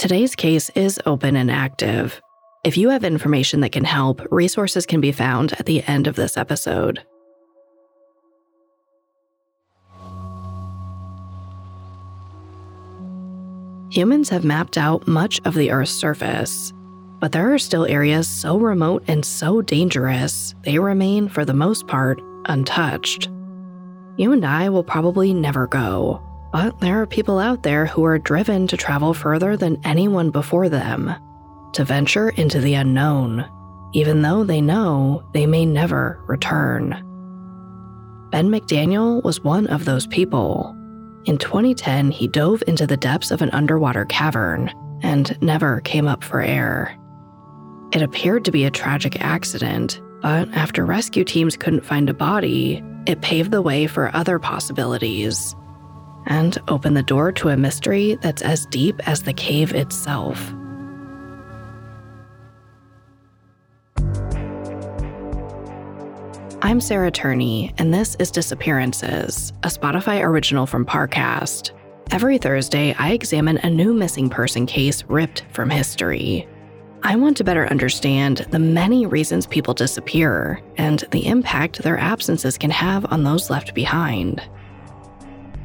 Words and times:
Today's 0.00 0.34
case 0.34 0.70
is 0.70 0.98
open 1.04 1.36
and 1.36 1.50
active. 1.50 2.22
If 2.64 2.78
you 2.78 2.88
have 2.88 3.04
information 3.04 3.60
that 3.60 3.72
can 3.72 3.84
help, 3.84 4.22
resources 4.30 4.86
can 4.86 5.02
be 5.02 5.12
found 5.12 5.52
at 5.60 5.66
the 5.66 5.82
end 5.82 6.06
of 6.06 6.16
this 6.16 6.38
episode. 6.38 7.04
Humans 13.90 14.30
have 14.30 14.42
mapped 14.42 14.78
out 14.78 15.06
much 15.06 15.38
of 15.44 15.52
the 15.52 15.70
Earth's 15.70 15.92
surface, 15.92 16.72
but 17.18 17.32
there 17.32 17.52
are 17.52 17.58
still 17.58 17.84
areas 17.84 18.26
so 18.26 18.56
remote 18.56 19.04
and 19.06 19.22
so 19.22 19.60
dangerous, 19.60 20.54
they 20.62 20.78
remain, 20.78 21.28
for 21.28 21.44
the 21.44 21.52
most 21.52 21.86
part, 21.88 22.22
untouched. 22.46 23.28
You 24.16 24.32
and 24.32 24.46
I 24.46 24.70
will 24.70 24.82
probably 24.82 25.34
never 25.34 25.66
go, 25.66 26.22
but 26.52 26.80
there 26.80 27.00
are 27.00 27.06
people 27.06 27.38
out 27.38 27.62
there 27.62 27.86
who 27.86 28.04
are 28.04 28.18
driven 28.18 28.66
to 28.66 28.76
travel 28.76 29.14
further 29.14 29.56
than 29.56 29.80
anyone 29.84 30.30
before 30.30 30.68
them, 30.68 31.14
to 31.74 31.84
venture 31.84 32.30
into 32.30 32.60
the 32.60 32.74
unknown, 32.74 33.48
even 33.92 34.22
though 34.22 34.42
they 34.42 34.60
know 34.60 35.22
they 35.32 35.46
may 35.46 35.64
never 35.64 36.20
return. 36.26 36.90
Ben 38.30 38.48
McDaniel 38.48 39.22
was 39.22 39.42
one 39.42 39.66
of 39.68 39.84
those 39.84 40.06
people. 40.06 40.76
In 41.24 41.38
2010, 41.38 42.10
he 42.10 42.26
dove 42.26 42.62
into 42.66 42.86
the 42.86 42.96
depths 42.96 43.30
of 43.30 43.42
an 43.42 43.50
underwater 43.50 44.04
cavern 44.06 44.72
and 45.02 45.40
never 45.42 45.80
came 45.82 46.08
up 46.08 46.24
for 46.24 46.40
air. 46.40 46.96
It 47.92 48.02
appeared 48.02 48.44
to 48.44 48.52
be 48.52 48.64
a 48.64 48.70
tragic 48.70 49.20
accident, 49.20 50.00
but 50.22 50.48
after 50.52 50.84
rescue 50.84 51.24
teams 51.24 51.56
couldn't 51.56 51.84
find 51.84 52.08
a 52.08 52.14
body, 52.14 52.82
it 53.06 53.20
paved 53.20 53.50
the 53.50 53.62
way 53.62 53.86
for 53.86 54.14
other 54.14 54.38
possibilities 54.38 55.54
and 56.26 56.58
open 56.68 56.94
the 56.94 57.02
door 57.02 57.32
to 57.32 57.48
a 57.48 57.56
mystery 57.56 58.16
that's 58.20 58.42
as 58.42 58.66
deep 58.66 59.00
as 59.08 59.22
the 59.22 59.32
cave 59.32 59.72
itself. 59.74 60.52
I'm 66.62 66.80
Sarah 66.80 67.10
Turney, 67.10 67.72
and 67.78 67.92
this 67.92 68.16
is 68.16 68.30
Disappearances, 68.30 69.52
a 69.62 69.68
Spotify 69.68 70.22
original 70.22 70.66
from 70.66 70.84
Parcast. 70.84 71.72
Every 72.10 72.38
Thursday, 72.38 72.94
I 72.98 73.12
examine 73.12 73.56
a 73.58 73.70
new 73.70 73.94
missing 73.94 74.28
person 74.28 74.66
case 74.66 75.02
ripped 75.04 75.44
from 75.52 75.70
history. 75.70 76.46
I 77.02 77.16
want 77.16 77.38
to 77.38 77.44
better 77.44 77.66
understand 77.68 78.46
the 78.50 78.58
many 78.58 79.06
reasons 79.06 79.46
people 79.46 79.72
disappear 79.72 80.60
and 80.76 81.02
the 81.12 81.26
impact 81.26 81.82
their 81.82 81.98
absences 81.98 82.58
can 82.58 82.70
have 82.70 83.10
on 83.10 83.24
those 83.24 83.48
left 83.48 83.74
behind. 83.74 84.42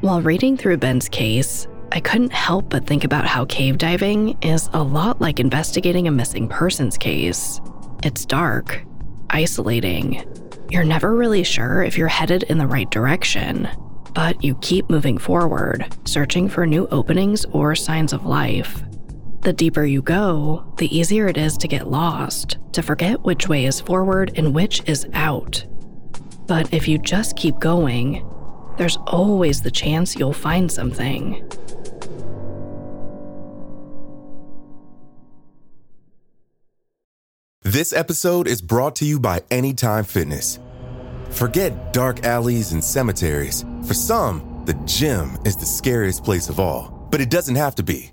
While 0.02 0.20
reading 0.20 0.58
through 0.58 0.76
Ben's 0.76 1.08
case, 1.08 1.66
I 1.90 2.00
couldn't 2.00 2.32
help 2.32 2.68
but 2.68 2.86
think 2.86 3.02
about 3.02 3.26
how 3.26 3.46
cave 3.46 3.78
diving 3.78 4.36
is 4.42 4.68
a 4.74 4.82
lot 4.82 5.22
like 5.22 5.40
investigating 5.40 6.06
a 6.06 6.10
missing 6.10 6.48
persons 6.48 6.98
case. 6.98 7.62
It's 8.02 8.26
dark, 8.26 8.84
isolating. 9.30 10.22
You're 10.68 10.84
never 10.84 11.16
really 11.16 11.44
sure 11.44 11.82
if 11.82 11.96
you're 11.96 12.08
headed 12.08 12.42
in 12.44 12.58
the 12.58 12.66
right 12.66 12.90
direction, 12.90 13.68
but 14.12 14.44
you 14.44 14.56
keep 14.56 14.90
moving 14.90 15.16
forward, 15.16 15.86
searching 16.04 16.50
for 16.50 16.66
new 16.66 16.86
openings 16.88 17.46
or 17.46 17.74
signs 17.74 18.12
of 18.12 18.26
life. 18.26 18.84
The 19.40 19.54
deeper 19.54 19.86
you 19.86 20.02
go, 20.02 20.74
the 20.76 20.94
easier 20.94 21.26
it 21.26 21.38
is 21.38 21.56
to 21.56 21.68
get 21.68 21.90
lost, 21.90 22.58
to 22.72 22.82
forget 22.82 23.22
which 23.22 23.48
way 23.48 23.64
is 23.64 23.80
forward 23.80 24.32
and 24.36 24.54
which 24.54 24.82
is 24.86 25.06
out. 25.14 25.64
But 26.46 26.72
if 26.74 26.86
you 26.86 26.98
just 26.98 27.34
keep 27.36 27.58
going, 27.60 28.28
there's 28.76 28.98
always 29.06 29.62
the 29.62 29.70
chance 29.70 30.16
you'll 30.16 30.32
find 30.32 30.70
something. 30.70 31.42
This 37.62 37.92
episode 37.92 38.46
is 38.46 38.62
brought 38.62 38.96
to 38.96 39.04
you 39.04 39.18
by 39.18 39.42
Anytime 39.50 40.04
Fitness. 40.04 40.60
Forget 41.30 41.92
dark 41.92 42.24
alleys 42.24 42.72
and 42.72 42.82
cemeteries. 42.82 43.64
For 43.84 43.92
some, 43.92 44.62
the 44.66 44.74
gym 44.84 45.36
is 45.44 45.56
the 45.56 45.66
scariest 45.66 46.24
place 46.24 46.48
of 46.48 46.60
all, 46.60 47.08
but 47.10 47.20
it 47.20 47.28
doesn't 47.28 47.56
have 47.56 47.74
to 47.74 47.82
be. 47.82 48.12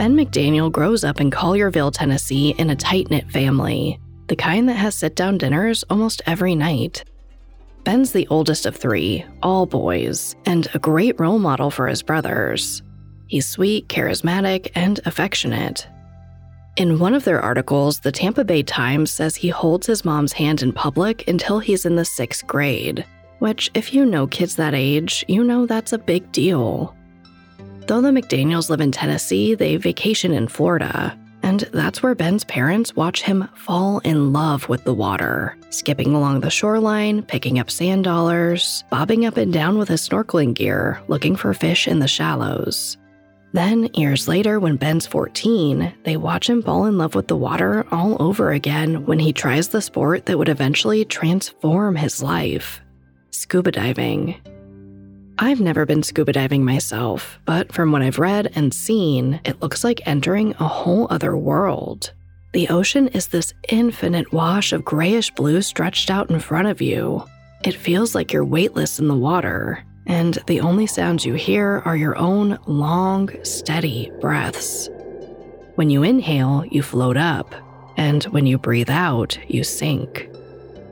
Ben 0.00 0.16
McDaniel 0.16 0.72
grows 0.72 1.04
up 1.04 1.20
in 1.20 1.30
Collierville, 1.30 1.92
Tennessee, 1.92 2.54
in 2.56 2.70
a 2.70 2.74
tight 2.74 3.10
knit 3.10 3.30
family, 3.30 4.00
the 4.28 4.34
kind 4.34 4.66
that 4.66 4.76
has 4.76 4.94
sit 4.94 5.14
down 5.14 5.36
dinners 5.36 5.84
almost 5.90 6.22
every 6.24 6.54
night. 6.54 7.04
Ben's 7.84 8.10
the 8.10 8.26
oldest 8.28 8.64
of 8.64 8.74
three, 8.74 9.26
all 9.42 9.66
boys, 9.66 10.36
and 10.46 10.66
a 10.72 10.78
great 10.78 11.20
role 11.20 11.38
model 11.38 11.70
for 11.70 11.86
his 11.86 12.02
brothers. 12.02 12.82
He's 13.26 13.46
sweet, 13.46 13.88
charismatic, 13.88 14.70
and 14.74 15.00
affectionate. 15.04 15.86
In 16.78 16.98
one 16.98 17.12
of 17.12 17.24
their 17.24 17.42
articles, 17.42 18.00
the 18.00 18.10
Tampa 18.10 18.42
Bay 18.42 18.62
Times 18.62 19.10
says 19.10 19.36
he 19.36 19.50
holds 19.50 19.86
his 19.86 20.02
mom's 20.02 20.32
hand 20.32 20.62
in 20.62 20.72
public 20.72 21.28
until 21.28 21.58
he's 21.58 21.84
in 21.84 21.96
the 21.96 22.06
sixth 22.06 22.46
grade, 22.46 23.04
which, 23.40 23.70
if 23.74 23.92
you 23.92 24.06
know 24.06 24.26
kids 24.26 24.56
that 24.56 24.72
age, 24.72 25.26
you 25.28 25.44
know 25.44 25.66
that's 25.66 25.92
a 25.92 25.98
big 25.98 26.32
deal. 26.32 26.96
Though 27.90 28.00
the 28.00 28.10
McDaniels 28.10 28.70
live 28.70 28.80
in 28.80 28.92
Tennessee, 28.92 29.56
they 29.56 29.74
vacation 29.74 30.32
in 30.32 30.46
Florida. 30.46 31.18
And 31.42 31.62
that's 31.72 32.04
where 32.04 32.14
Ben's 32.14 32.44
parents 32.44 32.94
watch 32.94 33.20
him 33.20 33.48
fall 33.56 33.98
in 34.04 34.32
love 34.32 34.68
with 34.68 34.84
the 34.84 34.94
water, 34.94 35.58
skipping 35.70 36.14
along 36.14 36.38
the 36.38 36.50
shoreline, 36.50 37.24
picking 37.24 37.58
up 37.58 37.68
sand 37.68 38.04
dollars, 38.04 38.84
bobbing 38.90 39.26
up 39.26 39.36
and 39.36 39.52
down 39.52 39.76
with 39.76 39.88
his 39.88 40.08
snorkeling 40.08 40.54
gear, 40.54 41.00
looking 41.08 41.34
for 41.34 41.52
fish 41.52 41.88
in 41.88 41.98
the 41.98 42.06
shallows. 42.06 42.96
Then, 43.54 43.90
years 43.94 44.28
later, 44.28 44.60
when 44.60 44.76
Ben's 44.76 45.08
14, 45.08 45.92
they 46.04 46.16
watch 46.16 46.48
him 46.48 46.62
fall 46.62 46.84
in 46.84 46.96
love 46.96 47.16
with 47.16 47.26
the 47.26 47.34
water 47.34 47.84
all 47.90 48.22
over 48.22 48.52
again 48.52 49.04
when 49.06 49.18
he 49.18 49.32
tries 49.32 49.70
the 49.70 49.82
sport 49.82 50.26
that 50.26 50.38
would 50.38 50.48
eventually 50.48 51.04
transform 51.04 51.96
his 51.96 52.22
life 52.22 52.80
scuba 53.32 53.72
diving. 53.72 54.36
I've 55.42 55.62
never 55.62 55.86
been 55.86 56.02
scuba 56.02 56.34
diving 56.34 56.66
myself, 56.66 57.40
but 57.46 57.72
from 57.72 57.92
what 57.92 58.02
I've 58.02 58.18
read 58.18 58.52
and 58.54 58.74
seen, 58.74 59.40
it 59.42 59.62
looks 59.62 59.82
like 59.82 60.06
entering 60.06 60.50
a 60.60 60.68
whole 60.68 61.06
other 61.08 61.34
world. 61.34 62.12
The 62.52 62.68
ocean 62.68 63.08
is 63.08 63.28
this 63.28 63.54
infinite 63.70 64.34
wash 64.34 64.74
of 64.74 64.84
grayish 64.84 65.30
blue 65.30 65.62
stretched 65.62 66.10
out 66.10 66.28
in 66.28 66.40
front 66.40 66.68
of 66.68 66.82
you. 66.82 67.24
It 67.64 67.72
feels 67.72 68.14
like 68.14 68.34
you're 68.34 68.44
weightless 68.44 68.98
in 68.98 69.08
the 69.08 69.16
water, 69.16 69.82
and 70.06 70.34
the 70.46 70.60
only 70.60 70.86
sounds 70.86 71.24
you 71.24 71.32
hear 71.32 71.80
are 71.86 71.96
your 71.96 72.18
own 72.18 72.58
long, 72.66 73.30
steady 73.42 74.12
breaths. 74.20 74.90
When 75.76 75.88
you 75.88 76.02
inhale, 76.02 76.66
you 76.70 76.82
float 76.82 77.16
up, 77.16 77.54
and 77.96 78.24
when 78.24 78.44
you 78.44 78.58
breathe 78.58 78.90
out, 78.90 79.38
you 79.48 79.64
sink. 79.64 80.28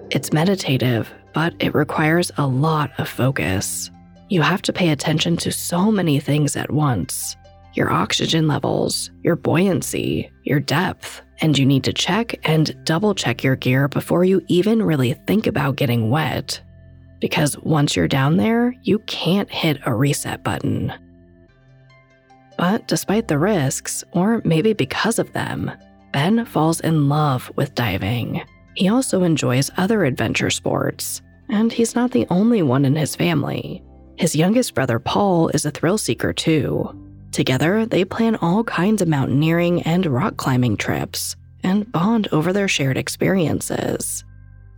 It's 0.08 0.32
meditative, 0.32 1.12
but 1.34 1.52
it 1.60 1.74
requires 1.74 2.30
a 2.38 2.46
lot 2.46 2.92
of 2.98 3.10
focus. 3.10 3.90
You 4.30 4.42
have 4.42 4.62
to 4.62 4.72
pay 4.72 4.90
attention 4.90 5.36
to 5.38 5.50
so 5.52 5.90
many 5.90 6.20
things 6.20 6.56
at 6.56 6.70
once 6.70 7.36
your 7.74 7.90
oxygen 7.92 8.48
levels, 8.48 9.10
your 9.22 9.36
buoyancy, 9.36 10.30
your 10.42 10.58
depth, 10.58 11.22
and 11.40 11.56
you 11.56 11.64
need 11.64 11.84
to 11.84 11.92
check 11.92 12.34
and 12.48 12.76
double 12.84 13.14
check 13.14 13.44
your 13.44 13.54
gear 13.54 13.86
before 13.86 14.24
you 14.24 14.42
even 14.48 14.82
really 14.82 15.12
think 15.26 15.46
about 15.46 15.76
getting 15.76 16.10
wet. 16.10 16.60
because 17.20 17.58
once 17.58 17.96
you're 17.96 18.08
down 18.08 18.36
there, 18.36 18.74
you 18.82 18.98
can't 19.00 19.50
hit 19.50 19.78
a 19.86 19.94
reset 19.94 20.44
button. 20.44 20.92
But 22.56 22.88
despite 22.88 23.28
the 23.28 23.38
risks, 23.38 24.02
or 24.12 24.42
maybe 24.44 24.72
because 24.72 25.18
of 25.18 25.32
them, 25.32 25.70
Ben 26.12 26.44
falls 26.44 26.80
in 26.80 27.08
love 27.08 27.50
with 27.56 27.74
diving. 27.74 28.42
He 28.74 28.88
also 28.88 29.22
enjoys 29.22 29.70
other 29.76 30.04
adventure 30.04 30.50
sports, 30.50 31.22
and 31.48 31.72
he's 31.72 31.94
not 31.94 32.10
the 32.12 32.26
only 32.30 32.62
one 32.62 32.84
in 32.84 32.96
his 32.96 33.14
family. 33.16 33.82
His 34.18 34.34
youngest 34.34 34.74
brother 34.74 34.98
Paul 34.98 35.48
is 35.50 35.64
a 35.64 35.70
thrill 35.70 35.96
seeker 35.96 36.32
too. 36.32 36.92
Together, 37.30 37.86
they 37.86 38.04
plan 38.04 38.34
all 38.42 38.64
kinds 38.64 39.00
of 39.00 39.06
mountaineering 39.06 39.82
and 39.82 40.04
rock 40.06 40.36
climbing 40.36 40.76
trips 40.76 41.36
and 41.62 41.90
bond 41.92 42.26
over 42.32 42.52
their 42.52 42.66
shared 42.66 42.98
experiences. 42.98 44.24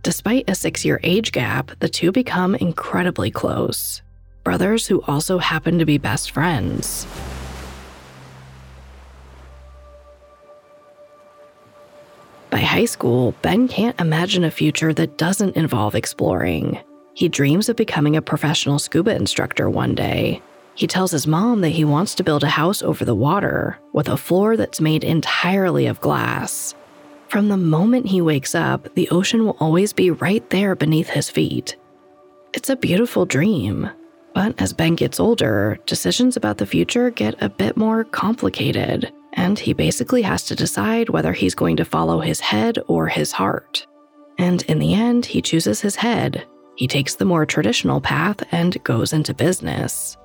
Despite 0.03 0.47
a 0.47 0.53
six 0.53 0.85
year 0.85 0.99
age 1.01 1.31
gap, 1.31 1.71
the 1.79 1.89
two 1.89 2.11
become 2.11 2.53
incredibly 2.53 3.31
close. 3.31 4.03
Brothers 4.43 4.85
who 4.85 5.01
also 5.07 5.39
happen 5.39 5.79
to 5.79 5.85
be 5.85 5.97
best 5.97 6.29
friends. 6.29 7.07
By 12.51 12.59
high 12.59 12.85
school, 12.85 13.33
Ben 13.41 13.67
can't 13.67 13.99
imagine 13.99 14.43
a 14.43 14.51
future 14.51 14.93
that 14.93 15.17
doesn't 15.17 15.55
involve 15.55 15.95
exploring. 15.95 16.79
He 17.13 17.29
dreams 17.29 17.69
of 17.69 17.75
becoming 17.75 18.15
a 18.15 18.21
professional 18.21 18.79
scuba 18.79 19.15
instructor 19.15 19.69
one 19.69 19.95
day. 19.95 20.41
He 20.75 20.87
tells 20.87 21.11
his 21.11 21.27
mom 21.27 21.61
that 21.61 21.69
he 21.69 21.83
wants 21.83 22.15
to 22.15 22.23
build 22.23 22.43
a 22.43 22.49
house 22.49 22.81
over 22.81 23.03
the 23.03 23.15
water 23.15 23.77
with 23.93 24.07
a 24.07 24.17
floor 24.17 24.55
that's 24.55 24.79
made 24.81 25.03
entirely 25.03 25.85
of 25.85 25.99
glass. 25.99 26.73
From 27.27 27.49
the 27.49 27.57
moment 27.57 28.07
he 28.07 28.21
wakes 28.21 28.55
up, 28.55 28.93
the 28.95 29.09
ocean 29.09 29.45
will 29.45 29.57
always 29.59 29.93
be 29.93 30.11
right 30.11 30.47
there 30.49 30.75
beneath 30.75 31.09
his 31.09 31.29
feet. 31.29 31.75
It's 32.53 32.69
a 32.69 32.75
beautiful 32.75 33.25
dream, 33.25 33.89
but 34.33 34.59
as 34.61 34.73
Ben 34.73 34.95
gets 34.95 35.19
older, 35.19 35.79
decisions 35.85 36.35
about 36.35 36.57
the 36.57 36.65
future 36.65 37.09
get 37.09 37.41
a 37.41 37.49
bit 37.49 37.77
more 37.77 38.03
complicated 38.03 39.11
and 39.33 39.57
he 39.57 39.73
basically 39.73 40.21
has 40.21 40.43
to 40.43 40.55
decide 40.55 41.09
whether 41.09 41.33
he's 41.33 41.55
going 41.55 41.77
to 41.77 41.85
follow 41.85 42.19
his 42.19 42.39
head 42.39 42.77
or 42.87 43.07
his 43.07 43.31
heart. 43.31 43.85
And 44.37 44.61
in 44.63 44.79
the 44.79 44.93
end, 44.93 45.25
he 45.25 45.41
chooses 45.41 45.81
his 45.81 45.95
head. 45.97 46.45
He 46.75 46.87
takes 46.87 47.15
the 47.15 47.25
more 47.25 47.45
traditional 47.45 48.01
path 48.01 48.41
and 48.51 48.81
goes 48.83 49.13
into 49.13 49.33
business. 49.33 50.17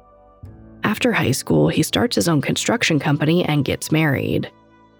After 0.84 1.12
high 1.12 1.32
school, 1.32 1.68
he 1.68 1.82
starts 1.82 2.16
his 2.16 2.28
own 2.28 2.40
construction 2.40 2.98
company 2.98 3.44
and 3.44 3.64
gets 3.64 3.90
married. 3.90 4.50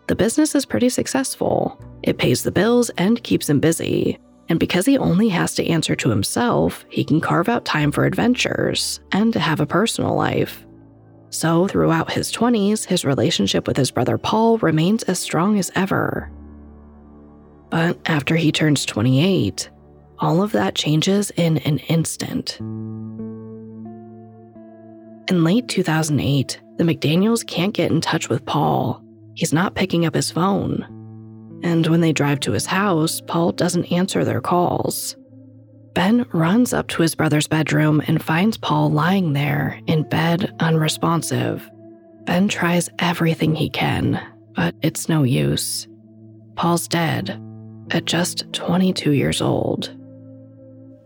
The 0.09 0.17
business 0.17 0.55
is 0.55 0.67
pretty 0.67 0.89
successful. 0.89 1.81
It 2.03 2.19
pays 2.19 2.43
the 2.43 2.53
bills 2.53 2.91
and 2.91 3.23
keeps 3.23 3.49
him 3.49 3.61
busy. 3.61 4.19
And 4.49 4.61
because 4.61 4.87
he 4.87 4.99
only 4.99 5.29
has 5.29 5.55
to 5.57 5.67
answer 5.67 5.97
to 5.97 6.11
himself, 6.11 6.85
he 6.89 7.05
can 7.05 7.21
carve 7.21 7.49
out 7.49 7.65
time 7.65 7.91
for 7.91 8.05
adventures 8.05 9.01
and 9.13 9.35
have 9.35 9.61
a 9.61 9.67
personal 9.67 10.15
life. 10.15 10.65
So, 11.31 11.67
throughout 11.67 12.13
his 12.13 12.33
20s, 12.33 12.85
his 12.85 13.05
relationship 13.05 13.67
with 13.67 13.77
his 13.77 13.91
brother 13.91 14.17
Paul 14.17 14.59
remains 14.59 15.03
as 15.05 15.19
strong 15.19 15.59
as 15.59 15.73
ever. 15.75 16.31
But 17.71 17.99
after 18.07 18.37
he 18.37 18.53
turns 18.53 18.85
28, 18.85 19.69
all 20.19 20.43
of 20.43 20.53
that 20.53 20.75
changes 20.75 21.31
in 21.37 21.59
an 21.59 21.79
instant. 21.89 22.59
In 25.29 25.43
late 25.43 25.69
2008, 25.69 26.61
the 26.77 26.85
McDaniels 26.85 27.47
can't 27.47 27.75
get 27.75 27.91
in 27.91 28.01
touch 28.01 28.29
with 28.29 28.45
Paul. 28.45 29.03
He's 29.35 29.53
not 29.53 29.75
picking 29.75 30.07
up 30.07 30.15
his 30.15 30.31
phone. 30.31 30.87
And 31.63 31.87
when 31.87 32.01
they 32.01 32.13
drive 32.13 32.41
to 32.41 32.53
his 32.53 32.67
house, 32.67 33.21
Paul 33.27 33.53
doesn't 33.53 33.93
answer 33.93 34.25
their 34.25 34.41
calls. 34.41 35.17
Ben 35.95 36.27
runs 36.33 36.73
up 36.73 36.89
to 36.89 37.03
his 37.03 37.15
brother's 37.15 37.49
bedroom 37.49 38.03
and 38.07 38.23
finds 38.23 38.59
Paul 38.59 38.91
lying 38.91 39.33
there 39.33 39.81
in 39.87 40.09
bed, 40.09 40.55
unresponsive. 40.61 41.69
Ben 42.25 42.49
tries 42.49 42.91
everything 42.99 43.55
he 43.55 43.71
can, 43.71 44.21
but 44.55 44.75
it's 44.83 45.09
no 45.09 45.23
use. 45.23 45.89
Paul's 46.55 46.87
dead 46.87 47.43
at 47.91 48.05
just 48.05 48.45
22 48.53 49.13
years 49.13 49.41
old. 49.41 49.97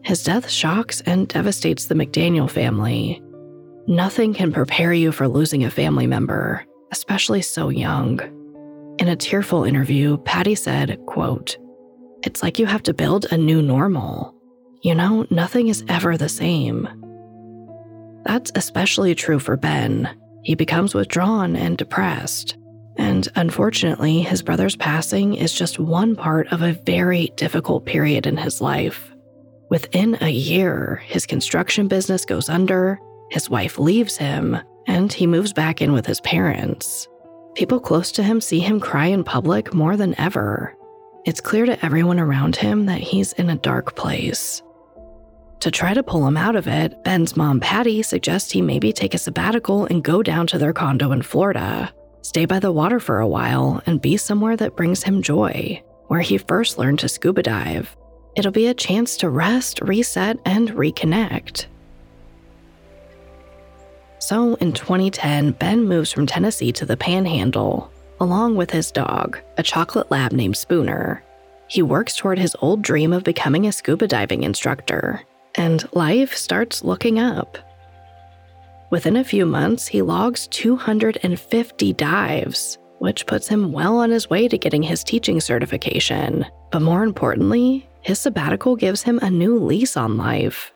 His 0.02 0.22
death 0.22 0.48
shocks 0.48 1.00
and 1.02 1.28
devastates 1.28 1.86
the 1.86 1.94
McDaniel 1.94 2.50
family. 2.50 3.22
Nothing 3.86 4.34
can 4.34 4.52
prepare 4.52 4.92
you 4.92 5.12
for 5.12 5.28
losing 5.28 5.64
a 5.64 5.70
family 5.70 6.06
member, 6.06 6.64
especially 6.90 7.42
so 7.42 7.68
young. 7.68 8.20
In 8.98 9.08
a 9.08 9.16
tearful 9.16 9.64
interview, 9.64 10.18
Patty 10.18 10.54
said, 10.54 10.98
quote, 11.06 11.56
It's 12.22 12.42
like 12.42 12.58
you 12.58 12.66
have 12.66 12.82
to 12.84 12.94
build 12.94 13.26
a 13.30 13.36
new 13.36 13.62
normal. 13.62 14.34
You 14.82 14.94
know, 14.94 15.26
nothing 15.30 15.68
is 15.68 15.84
ever 15.88 16.16
the 16.16 16.28
same. 16.28 16.88
That's 18.24 18.52
especially 18.54 19.14
true 19.14 19.38
for 19.38 19.56
Ben. 19.56 20.08
He 20.42 20.54
becomes 20.54 20.94
withdrawn 20.94 21.56
and 21.56 21.76
depressed. 21.76 22.56
And 22.96 23.28
unfortunately, 23.36 24.20
his 24.20 24.42
brother's 24.42 24.76
passing 24.76 25.34
is 25.34 25.52
just 25.52 25.78
one 25.78 26.16
part 26.16 26.48
of 26.52 26.62
a 26.62 26.72
very 26.72 27.32
difficult 27.36 27.86
period 27.86 28.26
in 28.26 28.36
his 28.36 28.60
life. 28.60 29.09
Within 29.70 30.18
a 30.20 30.28
year, 30.28 31.00
his 31.06 31.26
construction 31.26 31.86
business 31.86 32.24
goes 32.24 32.48
under, 32.48 32.98
his 33.30 33.48
wife 33.48 33.78
leaves 33.78 34.16
him, 34.16 34.58
and 34.88 35.12
he 35.12 35.28
moves 35.28 35.52
back 35.52 35.80
in 35.80 35.92
with 35.92 36.04
his 36.06 36.20
parents. 36.22 37.08
People 37.54 37.78
close 37.78 38.10
to 38.12 38.22
him 38.24 38.40
see 38.40 38.58
him 38.58 38.80
cry 38.80 39.06
in 39.06 39.22
public 39.22 39.72
more 39.72 39.96
than 39.96 40.18
ever. 40.18 40.74
It's 41.24 41.40
clear 41.40 41.66
to 41.66 41.84
everyone 41.84 42.18
around 42.18 42.56
him 42.56 42.86
that 42.86 43.00
he's 43.00 43.32
in 43.34 43.48
a 43.48 43.56
dark 43.56 43.94
place. 43.94 44.60
To 45.60 45.70
try 45.70 45.94
to 45.94 46.02
pull 46.02 46.26
him 46.26 46.36
out 46.36 46.56
of 46.56 46.66
it, 46.66 47.04
Ben's 47.04 47.36
mom, 47.36 47.60
Patty, 47.60 48.02
suggests 48.02 48.50
he 48.50 48.62
maybe 48.62 48.92
take 48.92 49.14
a 49.14 49.18
sabbatical 49.18 49.84
and 49.84 50.02
go 50.02 50.20
down 50.20 50.48
to 50.48 50.58
their 50.58 50.72
condo 50.72 51.12
in 51.12 51.22
Florida, 51.22 51.92
stay 52.22 52.44
by 52.44 52.58
the 52.58 52.72
water 52.72 52.98
for 52.98 53.20
a 53.20 53.28
while, 53.28 53.80
and 53.86 54.02
be 54.02 54.16
somewhere 54.16 54.56
that 54.56 54.74
brings 54.74 55.04
him 55.04 55.22
joy, 55.22 55.80
where 56.08 56.20
he 56.20 56.38
first 56.38 56.76
learned 56.76 56.98
to 57.00 57.08
scuba 57.08 57.44
dive. 57.44 57.94
It'll 58.36 58.52
be 58.52 58.66
a 58.66 58.74
chance 58.74 59.16
to 59.18 59.28
rest, 59.28 59.80
reset, 59.80 60.38
and 60.44 60.70
reconnect. 60.70 61.66
So 64.18 64.54
in 64.56 64.72
2010, 64.72 65.52
Ben 65.52 65.84
moves 65.86 66.12
from 66.12 66.26
Tennessee 66.26 66.72
to 66.72 66.86
the 66.86 66.96
Panhandle, 66.96 67.90
along 68.20 68.56
with 68.56 68.70
his 68.70 68.90
dog, 68.92 69.38
a 69.56 69.62
chocolate 69.62 70.10
lab 70.10 70.32
named 70.32 70.56
Spooner. 70.56 71.22
He 71.68 71.82
works 71.82 72.16
toward 72.16 72.38
his 72.38 72.56
old 72.60 72.82
dream 72.82 73.12
of 73.12 73.24
becoming 73.24 73.66
a 73.66 73.72
scuba 73.72 74.06
diving 74.06 74.42
instructor 74.42 75.24
and 75.54 75.88
life 75.94 76.34
starts 76.34 76.84
looking 76.84 77.18
up. 77.18 77.58
Within 78.90 79.16
a 79.16 79.24
few 79.24 79.46
months, 79.46 79.86
he 79.86 80.02
logs 80.02 80.46
250 80.48 81.92
dives, 81.94 82.78
which 82.98 83.26
puts 83.26 83.48
him 83.48 83.72
well 83.72 83.98
on 83.98 84.10
his 84.10 84.28
way 84.28 84.48
to 84.48 84.58
getting 84.58 84.82
his 84.82 85.04
teaching 85.04 85.40
certification. 85.40 86.44
But 86.70 86.82
more 86.82 87.02
importantly, 87.02 87.88
his 88.02 88.18
sabbatical 88.18 88.76
gives 88.76 89.02
him 89.02 89.18
a 89.20 89.30
new 89.30 89.58
lease 89.58 89.96
on 89.96 90.16
life. 90.16 90.72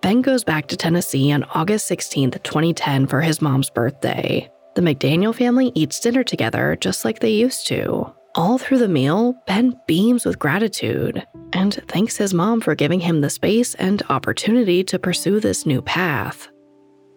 Ben 0.00 0.20
goes 0.20 0.42
back 0.42 0.66
to 0.66 0.76
Tennessee 0.76 1.32
on 1.32 1.44
August 1.54 1.86
16, 1.86 2.32
2010, 2.32 3.06
for 3.06 3.20
his 3.20 3.40
mom's 3.40 3.70
birthday. 3.70 4.50
The 4.74 4.82
McDaniel 4.82 5.34
family 5.34 5.70
eats 5.74 6.00
dinner 6.00 6.24
together 6.24 6.76
just 6.80 7.04
like 7.04 7.20
they 7.20 7.30
used 7.30 7.66
to. 7.68 8.12
All 8.34 8.58
through 8.58 8.78
the 8.78 8.88
meal, 8.88 9.36
Ben 9.46 9.78
beams 9.86 10.24
with 10.24 10.38
gratitude 10.38 11.24
and 11.52 11.74
thanks 11.88 12.16
his 12.16 12.32
mom 12.32 12.60
for 12.60 12.74
giving 12.74 12.98
him 12.98 13.20
the 13.20 13.30
space 13.30 13.74
and 13.74 14.02
opportunity 14.08 14.82
to 14.84 14.98
pursue 14.98 15.38
this 15.38 15.66
new 15.66 15.82
path. 15.82 16.48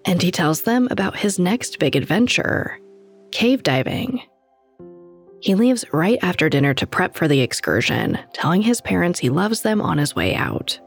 And 0.06 0.22
he 0.22 0.30
tells 0.30 0.64
them 0.64 0.88
about 0.92 1.16
his 1.16 1.40
next 1.40 1.80
big 1.80 1.96
adventure 1.96 2.78
cave 3.32 3.64
diving. 3.64 4.22
He 5.46 5.54
leaves 5.54 5.86
right 5.94 6.18
after 6.24 6.50
dinner 6.50 6.74
to 6.74 6.88
prep 6.88 7.14
for 7.14 7.28
the 7.28 7.42
excursion, 7.42 8.18
telling 8.34 8.64
his 8.64 8.82
parents 8.82 9.20
he 9.20 9.30
loves 9.30 9.62
them 9.62 9.80
on 9.80 10.00
his 10.00 10.16
way 10.16 10.34
out. 10.34 10.80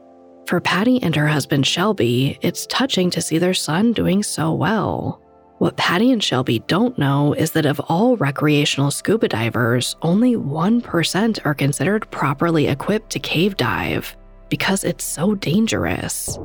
For 0.47 0.59
Patty 0.59 1.01
and 1.01 1.15
her 1.15 1.27
husband 1.27 1.65
Shelby, 1.65 2.37
it's 2.41 2.67
touching 2.67 3.09
to 3.11 3.21
see 3.21 3.37
their 3.37 3.53
son 3.53 3.93
doing 3.93 4.21
so 4.21 4.51
well. 4.51 5.21
What 5.59 5.77
Patty 5.77 6.11
and 6.11 6.21
Shelby 6.21 6.59
don't 6.67 6.99
know 6.99 7.31
is 7.31 7.51
that 7.51 7.65
of 7.65 7.79
all 7.87 8.17
recreational 8.17 8.91
scuba 8.91 9.29
divers, 9.29 9.95
only 10.01 10.35
1% 10.35 11.45
are 11.45 11.53
considered 11.53 12.11
properly 12.11 12.67
equipped 12.67 13.11
to 13.11 13.19
cave 13.19 13.55
dive 13.55 14.17
because 14.49 14.83
it's 14.83 15.05
so 15.05 15.35
dangerous. 15.35 16.37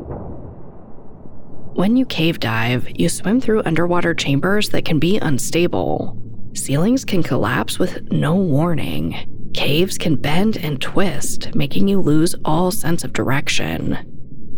When 1.72 1.96
you 1.96 2.06
cave 2.06 2.38
dive, 2.38 2.86
you 2.94 3.08
swim 3.08 3.40
through 3.40 3.64
underwater 3.64 4.14
chambers 4.14 4.68
that 4.68 4.84
can 4.84 5.00
be 5.00 5.18
unstable. 5.18 6.16
Ceilings 6.54 7.04
can 7.04 7.24
collapse 7.24 7.80
with 7.80 8.12
no 8.12 8.36
warning. 8.36 9.50
Caves 9.54 9.98
can 9.98 10.14
bend 10.14 10.56
and 10.56 10.80
twist, 10.80 11.52
making 11.52 11.88
you 11.88 12.00
lose 12.00 12.36
all 12.44 12.70
sense 12.70 13.02
of 13.02 13.12
direction. 13.12 13.98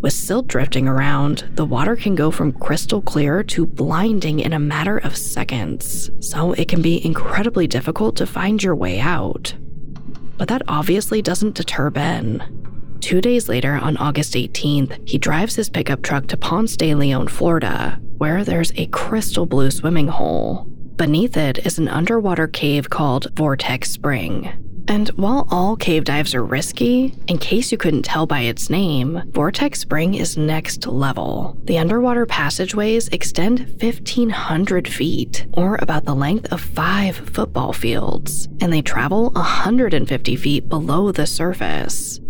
With 0.03 0.12
silt 0.12 0.47
drifting 0.47 0.87
around, 0.87 1.49
the 1.55 1.65
water 1.65 1.97
can 1.97 2.15
go 2.15 2.31
from 2.31 2.53
crystal 2.53 3.00
clear 3.00 3.43
to 3.45 3.67
blinding 3.67 4.41
in 4.41 4.53
a 4.53 4.59
matter 4.59 4.99
of 4.99 5.17
seconds, 5.17 6.11
so 6.21 6.53
it 6.53 6.69
can 6.69 6.83
be 6.83 7.05
incredibly 7.05 7.67
difficult 7.67 8.15
to 8.17 8.26
find 8.26 8.62
your 8.62 8.76
way 8.76 9.00
out. 9.00 9.55
But 10.37 10.49
that 10.49 10.62
obviously 10.69 11.23
doesn't 11.23 11.55
deter 11.55 11.88
Ben. 11.88 12.99
Two 13.00 13.23
days 13.23 13.49
later, 13.49 13.73
on 13.73 13.97
August 13.97 14.35
18th, 14.35 15.09
he 15.09 15.17
drives 15.17 15.57
his 15.57 15.71
pickup 15.71 16.03
truck 16.03 16.26
to 16.26 16.37
Ponce 16.37 16.76
de 16.76 16.95
Leon, 16.95 17.29
Florida, 17.29 17.99
where 18.19 18.45
there's 18.45 18.73
a 18.76 18.87
crystal 18.88 19.47
blue 19.47 19.71
swimming 19.71 20.09
hole. 20.09 20.71
Beneath 20.97 21.37
it 21.37 21.59
is 21.67 21.79
an 21.79 21.88
underwater 21.88 22.49
cave 22.49 22.88
called 22.88 23.26
Vortex 23.35 23.91
Spring. 23.91 24.50
And 24.88 25.09
while 25.11 25.47
all 25.50 25.76
cave 25.76 26.05
dives 26.05 26.35
are 26.35 26.43
risky, 26.43 27.12
in 27.26 27.37
case 27.37 27.71
you 27.71 27.76
couldn't 27.76 28.05
tell 28.05 28.25
by 28.25 28.41
its 28.41 28.71
name, 28.71 29.21
Vortex 29.33 29.81
Spring 29.81 30.15
is 30.15 30.38
next 30.38 30.87
level. 30.87 31.55
The 31.65 31.76
underwater 31.76 32.25
passageways 32.25 33.09
extend 33.09 33.59
1,500 33.83 34.88
feet, 34.88 35.47
or 35.53 35.76
about 35.83 36.07
the 36.07 36.15
length 36.15 36.50
of 36.50 36.62
five 36.62 37.17
football 37.17 37.75
fields, 37.75 38.49
and 38.62 38.73
they 38.73 38.81
travel 38.81 39.33
150 39.33 40.37
feet 40.37 40.67
below 40.67 41.12
the 41.12 41.26
surface. 41.26 42.21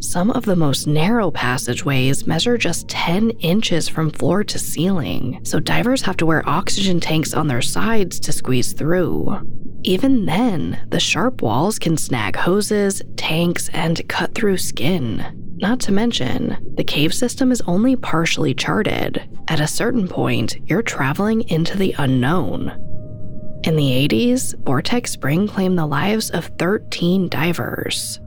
Some 0.00 0.30
of 0.30 0.46
the 0.46 0.56
most 0.56 0.86
narrow 0.86 1.30
passageways 1.30 2.26
measure 2.26 2.56
just 2.56 2.88
10 2.88 3.30
inches 3.40 3.86
from 3.86 4.10
floor 4.10 4.42
to 4.44 4.58
ceiling, 4.58 5.40
so 5.44 5.60
divers 5.60 6.00
have 6.02 6.16
to 6.16 6.26
wear 6.26 6.48
oxygen 6.48 7.00
tanks 7.00 7.34
on 7.34 7.48
their 7.48 7.60
sides 7.60 8.18
to 8.20 8.32
squeeze 8.32 8.72
through. 8.72 9.38
Even 9.82 10.24
then, 10.24 10.86
the 10.88 10.98
sharp 10.98 11.42
walls 11.42 11.78
can 11.78 11.98
snag 11.98 12.34
hoses, 12.34 13.02
tanks, 13.16 13.68
and 13.74 14.08
cut 14.08 14.34
through 14.34 14.56
skin. 14.56 15.56
Not 15.58 15.80
to 15.80 15.92
mention, 15.92 16.74
the 16.76 16.84
cave 16.84 17.12
system 17.12 17.52
is 17.52 17.60
only 17.66 17.94
partially 17.94 18.54
charted. 18.54 19.28
At 19.48 19.60
a 19.60 19.66
certain 19.66 20.08
point, 20.08 20.56
you're 20.66 20.82
traveling 20.82 21.46
into 21.50 21.76
the 21.76 21.94
unknown. 21.98 22.70
In 23.64 23.76
the 23.76 24.08
80s, 24.08 24.54
Vortex 24.64 25.10
Spring 25.10 25.46
claimed 25.46 25.78
the 25.78 25.86
lives 25.86 26.30
of 26.30 26.46
13 26.58 27.28
divers. 27.28 28.18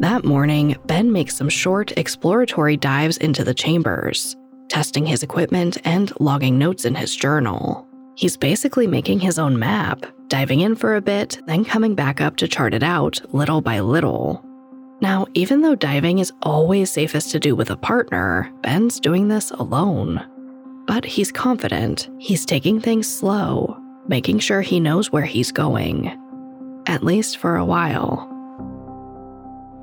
That 0.00 0.24
morning, 0.24 0.78
Ben 0.86 1.12
makes 1.12 1.36
some 1.36 1.50
short 1.50 1.92
exploratory 1.98 2.78
dives 2.78 3.18
into 3.18 3.44
the 3.44 3.52
chambers, 3.52 4.34
testing 4.70 5.04
his 5.04 5.22
equipment 5.22 5.76
and 5.84 6.10
logging 6.18 6.56
notes 6.56 6.86
in 6.86 6.94
his 6.94 7.14
journal. 7.14 7.86
He's 8.14 8.34
basically 8.34 8.86
making 8.86 9.20
his 9.20 9.38
own 9.38 9.58
map, 9.58 10.06
diving 10.28 10.60
in 10.60 10.74
for 10.74 10.96
a 10.96 11.02
bit, 11.02 11.38
then 11.46 11.66
coming 11.66 11.94
back 11.94 12.22
up 12.22 12.36
to 12.36 12.48
chart 12.48 12.72
it 12.72 12.82
out 12.82 13.20
little 13.34 13.60
by 13.60 13.80
little. 13.80 14.42
Now, 15.02 15.26
even 15.34 15.60
though 15.60 15.74
diving 15.74 16.18
is 16.18 16.32
always 16.40 16.90
safest 16.90 17.30
to 17.32 17.38
do 17.38 17.54
with 17.54 17.68
a 17.68 17.76
partner, 17.76 18.50
Ben's 18.62 19.00
doing 19.00 19.28
this 19.28 19.50
alone. 19.50 20.26
But 20.86 21.04
he's 21.04 21.30
confident, 21.30 22.08
he's 22.18 22.46
taking 22.46 22.80
things 22.80 23.06
slow, 23.06 23.78
making 24.08 24.38
sure 24.38 24.62
he 24.62 24.80
knows 24.80 25.12
where 25.12 25.26
he's 25.26 25.52
going. 25.52 26.18
At 26.86 27.04
least 27.04 27.36
for 27.36 27.56
a 27.56 27.66
while. 27.66 28.30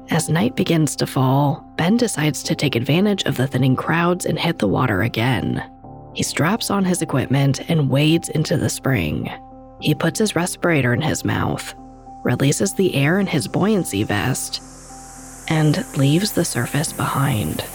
As 0.09 0.29
night 0.29 0.55
begins 0.55 0.95
to 0.97 1.05
fall, 1.05 1.65
Ben 1.75 1.97
decides 1.97 2.41
to 2.43 2.55
take 2.55 2.75
advantage 2.75 3.23
of 3.25 3.35
the 3.35 3.45
thinning 3.45 3.75
crowds 3.75 4.25
and 4.25 4.39
hit 4.39 4.57
the 4.57 4.67
water 4.67 5.01
again. 5.01 5.69
He 6.13 6.23
straps 6.23 6.71
on 6.71 6.85
his 6.85 7.01
equipment 7.01 7.69
and 7.69 7.89
wades 7.89 8.29
into 8.29 8.55
the 8.55 8.69
spring. 8.69 9.29
He 9.81 9.93
puts 9.93 10.17
his 10.17 10.35
respirator 10.35 10.93
in 10.93 11.01
his 11.01 11.25
mouth, 11.25 11.75
releases 12.23 12.73
the 12.73 12.95
air 12.95 13.19
in 13.19 13.27
his 13.27 13.49
buoyancy 13.49 14.03
vest, 14.03 14.61
and 15.49 15.85
leaves 15.97 16.31
the 16.31 16.45
surface 16.45 16.93
behind. 16.93 17.65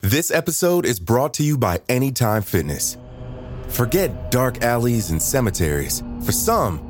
This 0.00 0.30
episode 0.30 0.86
is 0.86 0.98
brought 0.98 1.34
to 1.34 1.42
you 1.42 1.58
by 1.58 1.82
Anytime 1.90 2.42
Fitness. 2.42 2.96
Forget 3.68 4.30
dark 4.30 4.62
alleys 4.62 5.10
and 5.10 5.20
cemeteries. 5.20 6.02
For 6.24 6.32
some, 6.32 6.89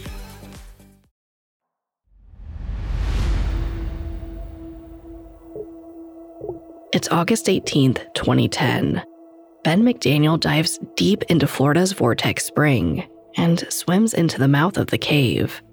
It's 7.01 7.09
August 7.09 7.47
18th, 7.47 8.13
2010. 8.13 9.01
Ben 9.63 9.81
McDaniel 9.81 10.39
dives 10.39 10.77
deep 10.95 11.23
into 11.29 11.47
Florida's 11.47 11.93
Vortex 11.93 12.45
Spring 12.45 13.09
and 13.35 13.65
swims 13.73 14.13
into 14.13 14.37
the 14.37 14.47
mouth 14.47 14.77
of 14.77 14.85
the 14.85 14.99
cave. 14.99 15.63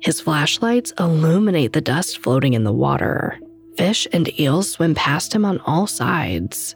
His 0.00 0.20
flashlights 0.20 0.92
illuminate 0.98 1.72
the 1.72 1.80
dust 1.80 2.18
floating 2.18 2.54
in 2.54 2.64
the 2.64 2.72
water. 2.72 3.38
Fish 3.76 4.08
and 4.12 4.28
eels 4.40 4.72
swim 4.72 4.96
past 4.96 5.32
him 5.32 5.44
on 5.44 5.60
all 5.60 5.86
sides. 5.86 6.74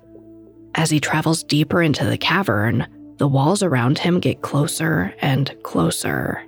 As 0.76 0.88
he 0.88 1.00
travels 1.00 1.42
deeper 1.42 1.82
into 1.82 2.04
the 2.04 2.16
cavern, 2.16 2.86
the 3.16 3.26
walls 3.26 3.64
around 3.64 3.98
him 3.98 4.20
get 4.20 4.40
closer 4.40 5.12
and 5.20 5.52
closer. 5.64 6.44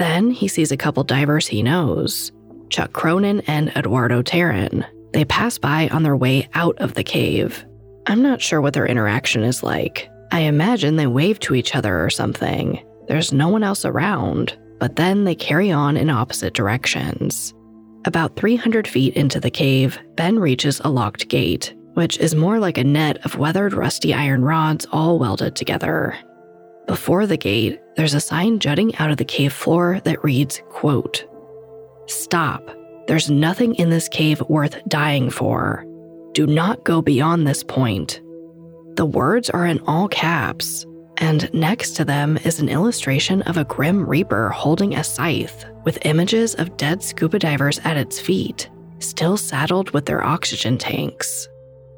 Then 0.00 0.32
he 0.32 0.48
sees 0.48 0.72
a 0.72 0.76
couple 0.76 1.04
divers 1.04 1.46
he 1.46 1.62
knows 1.62 2.32
Chuck 2.68 2.92
Cronin 2.92 3.42
and 3.42 3.68
Eduardo 3.76 4.22
Terran. 4.22 4.84
They 5.12 5.24
pass 5.24 5.58
by 5.58 5.88
on 5.88 6.02
their 6.02 6.16
way 6.16 6.48
out 6.54 6.78
of 6.78 6.94
the 6.94 7.04
cave. 7.04 7.64
I'm 8.06 8.22
not 8.22 8.40
sure 8.40 8.60
what 8.60 8.74
their 8.74 8.86
interaction 8.86 9.42
is 9.42 9.62
like. 9.62 10.08
I 10.32 10.40
imagine 10.40 10.96
they 10.96 11.06
wave 11.06 11.40
to 11.40 11.54
each 11.54 11.74
other 11.74 12.04
or 12.04 12.10
something. 12.10 12.84
There's 13.08 13.32
no 13.32 13.48
one 13.48 13.64
else 13.64 13.84
around, 13.84 14.56
but 14.78 14.96
then 14.96 15.24
they 15.24 15.34
carry 15.34 15.70
on 15.70 15.96
in 15.96 16.10
opposite 16.10 16.54
directions. 16.54 17.52
About 18.04 18.36
300 18.36 18.88
feet 18.88 19.14
into 19.14 19.40
the 19.40 19.50
cave, 19.50 19.98
Ben 20.14 20.38
reaches 20.38 20.80
a 20.80 20.90
locked 20.90 21.28
gate, 21.28 21.74
which 21.94 22.18
is 22.18 22.34
more 22.34 22.58
like 22.58 22.78
a 22.78 22.84
net 22.84 23.18
of 23.26 23.36
weathered 23.36 23.74
rusty 23.74 24.14
iron 24.14 24.42
rods 24.42 24.86
all 24.90 25.18
welded 25.18 25.56
together. 25.56 26.16
Before 26.86 27.26
the 27.26 27.36
gate, 27.36 27.80
there's 27.96 28.14
a 28.14 28.20
sign 28.20 28.58
jutting 28.58 28.96
out 28.96 29.10
of 29.10 29.18
the 29.18 29.24
cave 29.24 29.52
floor 29.52 30.00
that 30.04 30.24
reads, 30.24 30.62
quote, 30.70 31.26
Stop. 32.06 32.70
There's 33.10 33.28
nothing 33.28 33.74
in 33.74 33.90
this 33.90 34.08
cave 34.08 34.40
worth 34.42 34.86
dying 34.86 35.30
for. 35.30 35.84
Do 36.30 36.46
not 36.46 36.84
go 36.84 37.02
beyond 37.02 37.44
this 37.44 37.64
point. 37.64 38.20
The 38.94 39.04
words 39.04 39.50
are 39.50 39.66
in 39.66 39.80
all 39.80 40.06
caps, 40.06 40.86
and 41.16 41.52
next 41.52 41.96
to 41.96 42.04
them 42.04 42.38
is 42.44 42.60
an 42.60 42.68
illustration 42.68 43.42
of 43.42 43.56
a 43.56 43.64
Grim 43.64 44.08
Reaper 44.08 44.50
holding 44.50 44.94
a 44.94 45.02
scythe 45.02 45.64
with 45.84 46.06
images 46.06 46.54
of 46.54 46.76
dead 46.76 47.02
scuba 47.02 47.40
divers 47.40 47.80
at 47.80 47.96
its 47.96 48.20
feet, 48.20 48.70
still 49.00 49.36
saddled 49.36 49.90
with 49.90 50.06
their 50.06 50.24
oxygen 50.24 50.78
tanks. 50.78 51.48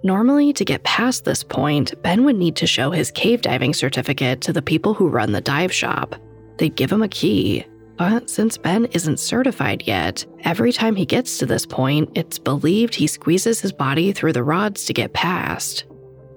Normally, 0.03 0.55
to 0.55 0.65
get 0.65 0.83
past 0.83 1.27
this 1.27 1.45
point, 1.45 1.93
Ben 2.03 2.25
would 2.25 2.37
need 2.37 2.57
to 2.57 2.67
show 2.67 2.91
his 2.91 3.11
cave 3.11 3.43
diving 3.43 3.75
certificate 3.75 4.41
to 4.41 4.53
the 4.55 4.63
people 4.63 4.95
who 4.95 5.11
run 5.11 5.33
the 5.33 5.43
dive 5.43 5.75
shop. 5.75 6.17
They'd 6.57 6.75
give 6.75 6.91
him 6.91 7.03
a 7.03 7.09
key. 7.09 7.67
But 7.97 8.31
since 8.31 8.59
Ben 8.59 8.87
isn't 8.87 9.21
certified 9.21 9.85
yet, 9.87 10.25
every 10.45 10.73
time 10.73 10.97
he 10.97 11.05
gets 11.07 11.39
to 11.39 11.47
this 11.47 11.67
point, 11.67 12.11
it's 12.15 12.39
believed 12.39 12.95
he 12.95 13.07
squeezes 13.07 13.61
his 13.61 13.73
body 13.73 14.13
through 14.13 14.33
the 14.33 14.43
rods 14.43 14.85
to 14.87 14.93
get 14.93 15.13
past. 15.13 15.85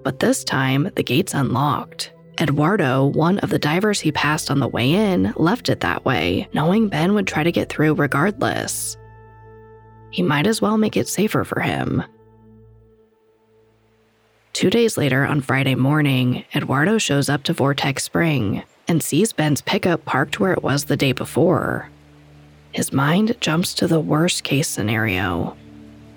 But 0.03 0.19
this 0.19 0.43
time, 0.43 0.91
the 0.95 1.03
gate's 1.03 1.33
unlocked. 1.33 2.12
Eduardo, 2.39 3.05
one 3.05 3.39
of 3.39 3.50
the 3.50 3.57
divers 3.57 4.01
he 4.01 4.12
passed 4.12 4.51
on 4.51 4.59
the 4.59 4.67
way 4.67 4.91
in, 4.91 5.33
left 5.38 5.69
it 5.69 5.79
that 5.79 6.03
way, 6.03 6.50
knowing 6.53 6.89
Ben 6.89 7.13
would 7.13 7.27
try 7.27 7.43
to 7.43 7.51
get 7.51 7.69
through 7.69 7.93
regardless. 7.95 8.97
He 10.12 10.21
might 10.21 10.47
as 10.47 10.62
well 10.62 10.77
make 10.77 10.97
it 10.97 11.07
safer 11.07 11.43
for 11.45 11.62
him. 11.62 12.03
Two 14.51 14.69
days 14.69 14.97
later, 14.97 15.25
on 15.25 15.41
Friday 15.41 15.75
morning, 15.75 16.45
Eduardo 16.53 16.97
shows 16.97 17.29
up 17.29 17.43
to 17.43 17.53
Vortex 17.53 18.03
Spring 18.03 18.63
and 18.88 19.01
sees 19.01 19.34
Ben's 19.34 19.62
pickup 19.62 20.06
parked 20.06 20.39
where 20.39 20.54
it 20.54 20.63
was 20.63 20.86
the 20.86 20.98
day 20.98 21.12
before. 21.12 21.89
His 22.72 22.92
mind 22.92 23.36
jumps 23.39 23.74
to 23.75 23.88
the 23.88 24.00
worst 24.00 24.44
case 24.44 24.68
scenario. 24.68 25.56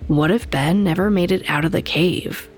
What 0.09 0.31
if 0.31 0.51
Ben 0.51 0.83
never 0.83 1.11
made 1.11 1.31
it 1.31 1.49
out 1.49 1.65
of 1.65 1.73
the 1.73 1.83
cave? 1.83 2.49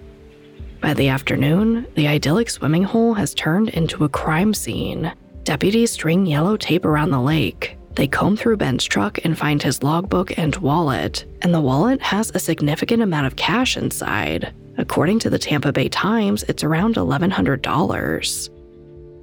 By 0.81 0.95
the 0.95 1.09
afternoon, 1.09 1.87
the 1.95 2.09
idyllic 2.09 2.49
swimming 2.49 2.85
hole 2.85 3.15
has 3.15 3.35
turned 3.35 3.69
into 3.71 4.05
a 4.05 4.09
crime 4.09 4.55
scene. 4.55 5.13
Deputies 5.45 5.93
string 5.93 6.27
yellow 6.27 6.57
tape 6.57 6.85
around 6.85 7.11
the 7.11 7.21
lake. 7.21 7.77
They 7.97 8.07
comb 8.07 8.37
through 8.37 8.57
Ben's 8.57 8.85
truck 8.85 9.19
and 9.25 9.37
find 9.37 9.63
his 9.63 9.83
logbook 9.83 10.39
and 10.39 10.57
wallet, 10.57 11.27
and 11.43 11.53
the 11.53 11.61
wallet 11.61 12.01
has 12.01 12.31
a 12.35 12.39
significant 12.39 13.03
amount 13.03 13.27
of 13.27 13.37
cash 13.37 13.77
inside. 13.77 14.55
According 14.79 15.19
to 15.21 15.31
the 15.31 15.39
Tampa 15.39 15.73
Bay 15.73 15.89
Times, 15.89 16.45
it's 16.45 16.65
around 16.65 16.95
$1,100. 16.95 18.60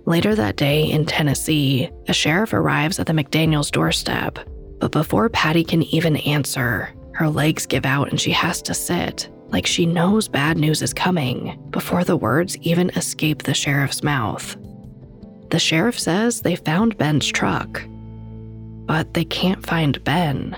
Later 0.07 0.35
that 0.35 0.55
day 0.55 0.89
in 0.89 1.05
Tennessee, 1.05 1.91
a 2.07 2.13
sheriff 2.13 2.53
arrives 2.53 2.97
at 2.97 3.07
the 3.07 3.13
McDaniels' 3.13 3.69
doorstep. 3.69 4.39
But 4.79 4.93
before 4.93 5.27
Patty 5.27 5.65
can 5.65 5.83
even 5.83 6.15
answer, 6.15 6.93
her 7.15 7.27
legs 7.27 7.65
give 7.65 7.85
out 7.85 8.09
and 8.09 8.19
she 8.19 8.31
has 8.31 8.61
to 8.63 8.73
sit. 8.73 9.29
like 9.49 9.65
she 9.65 9.85
knows 9.85 10.27
bad 10.29 10.57
news 10.57 10.81
is 10.81 10.93
coming 10.93 11.57
before 11.71 12.03
the 12.03 12.17
words 12.17 12.57
even 12.61 12.89
escape 12.91 13.43
the 13.43 13.53
sheriff's 13.53 14.03
mouth. 14.03 14.55
The 15.51 15.59
sheriff 15.59 15.99
says 15.99 16.41
they 16.41 16.55
found 16.55 16.97
Ben's 16.97 17.27
truck, 17.27 17.81
but 18.85 19.13
they 19.13 19.25
can't 19.25 19.65
find 19.65 20.03
Ben. 20.03 20.55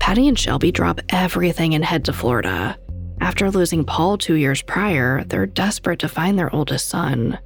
Patty 0.00 0.26
and 0.26 0.38
Shelby 0.38 0.72
drop 0.72 1.00
everything 1.10 1.74
and 1.74 1.84
head 1.84 2.04
to 2.06 2.12
Florida. 2.12 2.78
After 3.20 3.50
losing 3.50 3.84
Paul 3.84 4.18
two 4.18 4.34
years 4.34 4.62
prior, 4.62 5.24
they're 5.24 5.46
desperate 5.46 5.98
to 6.00 6.08
find 6.08 6.38
their 6.38 6.54
oldest 6.54 6.88
son. 6.88 7.38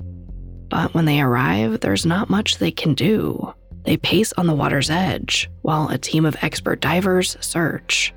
But 0.68 0.94
when 0.94 1.04
they 1.04 1.20
arrive, 1.20 1.80
there's 1.80 2.06
not 2.06 2.30
much 2.30 2.58
they 2.58 2.70
can 2.70 2.94
do. 2.94 3.52
They 3.84 3.96
pace 3.96 4.32
on 4.34 4.46
the 4.46 4.54
water's 4.54 4.88
edge 4.88 5.50
while 5.62 5.88
a 5.88 5.98
team 5.98 6.24
of 6.24 6.36
expert 6.42 6.80
divers 6.80 7.36
search. 7.40 8.14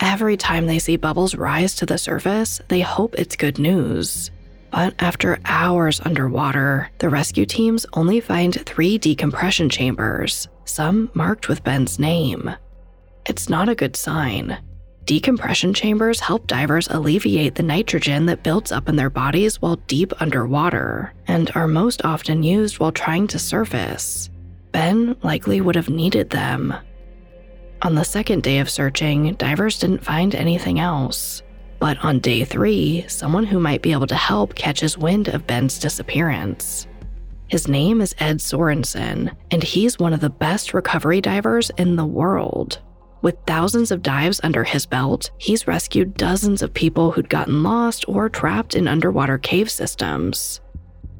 Every 0.00 0.36
time 0.36 0.66
they 0.66 0.78
see 0.78 0.96
bubbles 0.96 1.36
rise 1.36 1.76
to 1.76 1.86
the 1.86 1.98
surface, 1.98 2.60
they 2.68 2.80
hope 2.80 3.14
it's 3.14 3.36
good 3.36 3.58
news. 3.58 4.30
But 4.70 4.94
after 4.98 5.38
hours 5.44 6.00
underwater, 6.00 6.90
the 6.98 7.08
rescue 7.08 7.46
teams 7.46 7.86
only 7.92 8.20
find 8.20 8.54
three 8.66 8.98
decompression 8.98 9.70
chambers, 9.70 10.48
some 10.64 11.10
marked 11.14 11.48
with 11.48 11.62
Ben's 11.62 11.98
name. 11.98 12.50
It's 13.24 13.48
not 13.48 13.68
a 13.68 13.76
good 13.76 13.94
sign. 13.94 14.58
Decompression 15.06 15.74
chambers 15.74 16.20
help 16.20 16.46
divers 16.46 16.88
alleviate 16.88 17.56
the 17.56 17.62
nitrogen 17.62 18.24
that 18.26 18.42
builds 18.42 18.72
up 18.72 18.88
in 18.88 18.96
their 18.96 19.10
bodies 19.10 19.60
while 19.60 19.76
deep 19.86 20.12
underwater, 20.22 21.12
and 21.26 21.50
are 21.54 21.68
most 21.68 22.04
often 22.06 22.42
used 22.42 22.78
while 22.78 22.92
trying 22.92 23.26
to 23.26 23.38
surface. 23.38 24.30
Ben 24.72 25.14
likely 25.22 25.60
would 25.60 25.74
have 25.74 25.90
needed 25.90 26.30
them. 26.30 26.72
On 27.82 27.94
the 27.94 28.04
second 28.04 28.42
day 28.42 28.60
of 28.60 28.70
searching, 28.70 29.34
divers 29.34 29.78
didn't 29.78 30.02
find 30.04 30.34
anything 30.34 30.80
else. 30.80 31.42
But 31.80 32.02
on 32.02 32.20
day 32.20 32.46
three, 32.46 33.04
someone 33.06 33.44
who 33.44 33.60
might 33.60 33.82
be 33.82 33.92
able 33.92 34.06
to 34.06 34.14
help 34.14 34.54
catches 34.54 34.96
wind 34.96 35.28
of 35.28 35.46
Ben's 35.46 35.78
disappearance. 35.78 36.86
His 37.48 37.68
name 37.68 38.00
is 38.00 38.14
Ed 38.18 38.40
Sorenson, 38.40 39.32
and 39.50 39.62
he's 39.62 39.98
one 39.98 40.14
of 40.14 40.20
the 40.20 40.30
best 40.30 40.72
recovery 40.72 41.20
divers 41.20 41.70
in 41.76 41.96
the 41.96 42.06
world. 42.06 42.80
With 43.24 43.38
thousands 43.46 43.90
of 43.90 44.02
dives 44.02 44.38
under 44.44 44.64
his 44.64 44.84
belt, 44.84 45.30
he's 45.38 45.66
rescued 45.66 46.12
dozens 46.12 46.60
of 46.60 46.74
people 46.74 47.10
who'd 47.10 47.30
gotten 47.30 47.62
lost 47.62 48.06
or 48.06 48.28
trapped 48.28 48.74
in 48.74 48.86
underwater 48.86 49.38
cave 49.38 49.70
systems. 49.70 50.60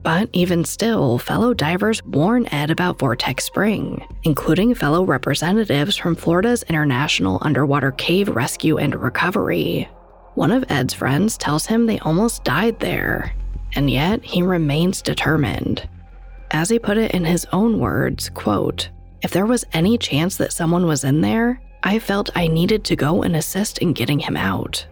But 0.02 0.28
even 0.34 0.66
still, 0.66 1.16
fellow 1.16 1.54
divers 1.54 2.04
warn 2.04 2.46
Ed 2.52 2.70
about 2.70 2.98
Vortex 2.98 3.44
Spring, 3.44 4.06
including 4.22 4.74
fellow 4.74 5.02
representatives 5.02 5.96
from 5.96 6.14
Florida's 6.14 6.62
International 6.64 7.38
Underwater 7.40 7.92
Cave 7.92 8.28
Rescue 8.28 8.76
and 8.76 8.94
Recovery. 8.94 9.88
One 10.34 10.52
of 10.52 10.66
Ed's 10.68 10.92
friends 10.92 11.38
tells 11.38 11.64
him 11.64 11.86
they 11.86 12.00
almost 12.00 12.44
died 12.44 12.80
there, 12.80 13.32
and 13.76 13.88
yet 13.88 14.22
he 14.22 14.42
remains 14.42 15.00
determined. 15.00 15.88
As 16.50 16.68
he 16.68 16.78
put 16.78 16.98
it 16.98 17.12
in 17.12 17.24
his 17.24 17.46
own 17.50 17.78
words, 17.78 18.28
quote, 18.28 18.90
if 19.22 19.30
there 19.30 19.46
was 19.46 19.64
any 19.72 19.96
chance 19.96 20.36
that 20.36 20.52
someone 20.52 20.84
was 20.84 21.02
in 21.02 21.22
there, 21.22 21.62
I 21.86 21.98
felt 21.98 22.30
I 22.34 22.46
needed 22.46 22.82
to 22.84 22.96
go 22.96 23.22
and 23.22 23.36
assist 23.36 23.78
in 23.78 23.92
getting 23.92 24.18
him 24.18 24.38
out. 24.38 24.86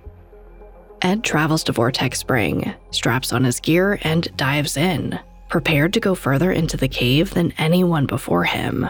Ed 1.01 1.25
travels 1.25 1.65
to 1.65 1.73
Vortex 1.73 2.19
Spring, 2.19 2.75
straps 2.91 3.33
on 3.33 3.45
his 3.45 3.61
gear, 3.61 3.99
and 4.03 4.29
dives 4.37 4.77
in, 4.77 5.19
prepared 5.49 5.95
to 5.95 6.01
go 6.01 6.15
further 6.15 6.53
into 6.53 6.77
the 6.77 6.89
cave 6.89 7.31
than 7.31 7.55
anyone 7.57 8.05
before 8.05 8.45
him. 8.45 8.89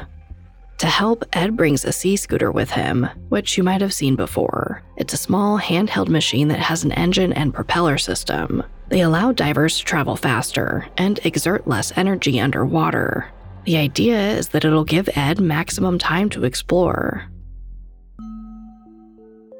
To 0.78 0.86
help, 0.88 1.24
Ed 1.32 1.56
brings 1.56 1.84
a 1.84 1.92
sea 1.92 2.16
scooter 2.16 2.50
with 2.50 2.72
him, 2.72 3.08
which 3.28 3.56
you 3.56 3.62
might 3.62 3.80
have 3.80 3.94
seen 3.94 4.16
before. 4.16 4.82
It's 4.96 5.14
a 5.14 5.16
small 5.16 5.60
handheld 5.60 6.08
machine 6.08 6.48
that 6.48 6.58
has 6.58 6.82
an 6.82 6.90
engine 6.92 7.32
and 7.32 7.54
propeller 7.54 7.98
system. 7.98 8.64
They 8.88 9.02
allow 9.02 9.30
divers 9.30 9.78
to 9.78 9.84
travel 9.84 10.16
faster 10.16 10.88
and 10.98 11.20
exert 11.24 11.68
less 11.68 11.96
energy 11.96 12.40
underwater. 12.40 13.30
The 13.64 13.76
idea 13.76 14.32
is 14.32 14.48
that 14.48 14.64
it'll 14.64 14.82
give 14.82 15.08
Ed 15.14 15.40
maximum 15.40 15.98
time 15.98 16.28
to 16.30 16.44
explore, 16.44 17.28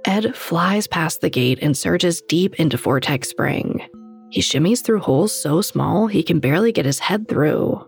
Ed 0.04 0.36
flies 0.36 0.86
past 0.86 1.20
the 1.20 1.30
gate 1.30 1.58
and 1.62 1.76
surges 1.76 2.22
deep 2.22 2.54
into 2.54 2.76
Vortex 2.76 3.28
Spring. 3.28 3.82
He 4.30 4.40
shimmies 4.40 4.82
through 4.82 5.00
holes 5.00 5.32
so 5.32 5.60
small 5.60 6.06
he 6.06 6.22
can 6.22 6.40
barely 6.40 6.72
get 6.72 6.86
his 6.86 6.98
head 6.98 7.28
through. 7.28 7.86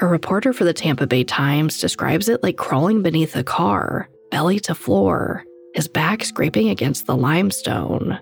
A 0.00 0.06
reporter 0.06 0.52
for 0.52 0.64
the 0.64 0.74
Tampa 0.74 1.06
Bay 1.06 1.24
Times 1.24 1.80
describes 1.80 2.28
it 2.28 2.42
like 2.42 2.56
crawling 2.56 3.02
beneath 3.02 3.34
a 3.36 3.44
car, 3.44 4.08
belly 4.30 4.60
to 4.60 4.74
floor, 4.74 5.44
his 5.74 5.88
back 5.88 6.24
scraping 6.24 6.68
against 6.68 7.06
the 7.06 7.16
limestone. 7.16 8.18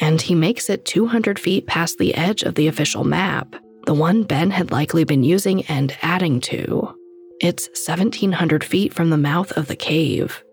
And 0.00 0.20
he 0.20 0.34
makes 0.34 0.68
it 0.68 0.84
200 0.84 1.38
feet 1.38 1.66
past 1.66 1.98
the 1.98 2.14
edge 2.14 2.42
of 2.42 2.56
the 2.56 2.66
official 2.66 3.04
map, 3.04 3.54
the 3.86 3.94
one 3.94 4.24
Ben 4.24 4.50
had 4.50 4.72
likely 4.72 5.04
been 5.04 5.22
using 5.22 5.62
and 5.66 5.96
adding 6.02 6.40
to. 6.42 6.94
It's 7.40 7.68
1,700 7.86 8.62
feet 8.62 8.94
from 8.94 9.10
the 9.10 9.18
mouth 9.18 9.52
of 9.52 9.66
the 9.66 9.76
cave. 9.76 10.43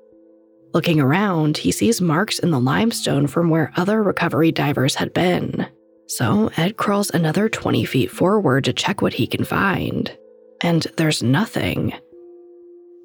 Looking 0.73 1.01
around, 1.01 1.57
he 1.57 1.71
sees 1.71 1.99
marks 1.99 2.39
in 2.39 2.51
the 2.51 2.59
limestone 2.59 3.27
from 3.27 3.49
where 3.49 3.73
other 3.75 4.01
recovery 4.01 4.51
divers 4.51 4.95
had 4.95 5.13
been. 5.13 5.67
So 6.07 6.51
Ed 6.57 6.77
crawls 6.77 7.09
another 7.09 7.49
20 7.49 7.85
feet 7.85 8.11
forward 8.11 8.65
to 8.65 8.73
check 8.73 9.01
what 9.01 9.13
he 9.13 9.27
can 9.27 9.43
find. 9.43 10.15
And 10.61 10.85
there's 10.97 11.23
nothing. 11.23 11.93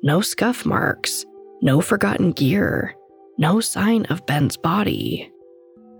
No 0.03 0.21
scuff 0.21 0.65
marks, 0.65 1.25
no 1.63 1.81
forgotten 1.81 2.33
gear, 2.33 2.95
no 3.39 3.61
sign 3.61 4.05
of 4.07 4.27
Ben's 4.27 4.57
body. 4.57 5.31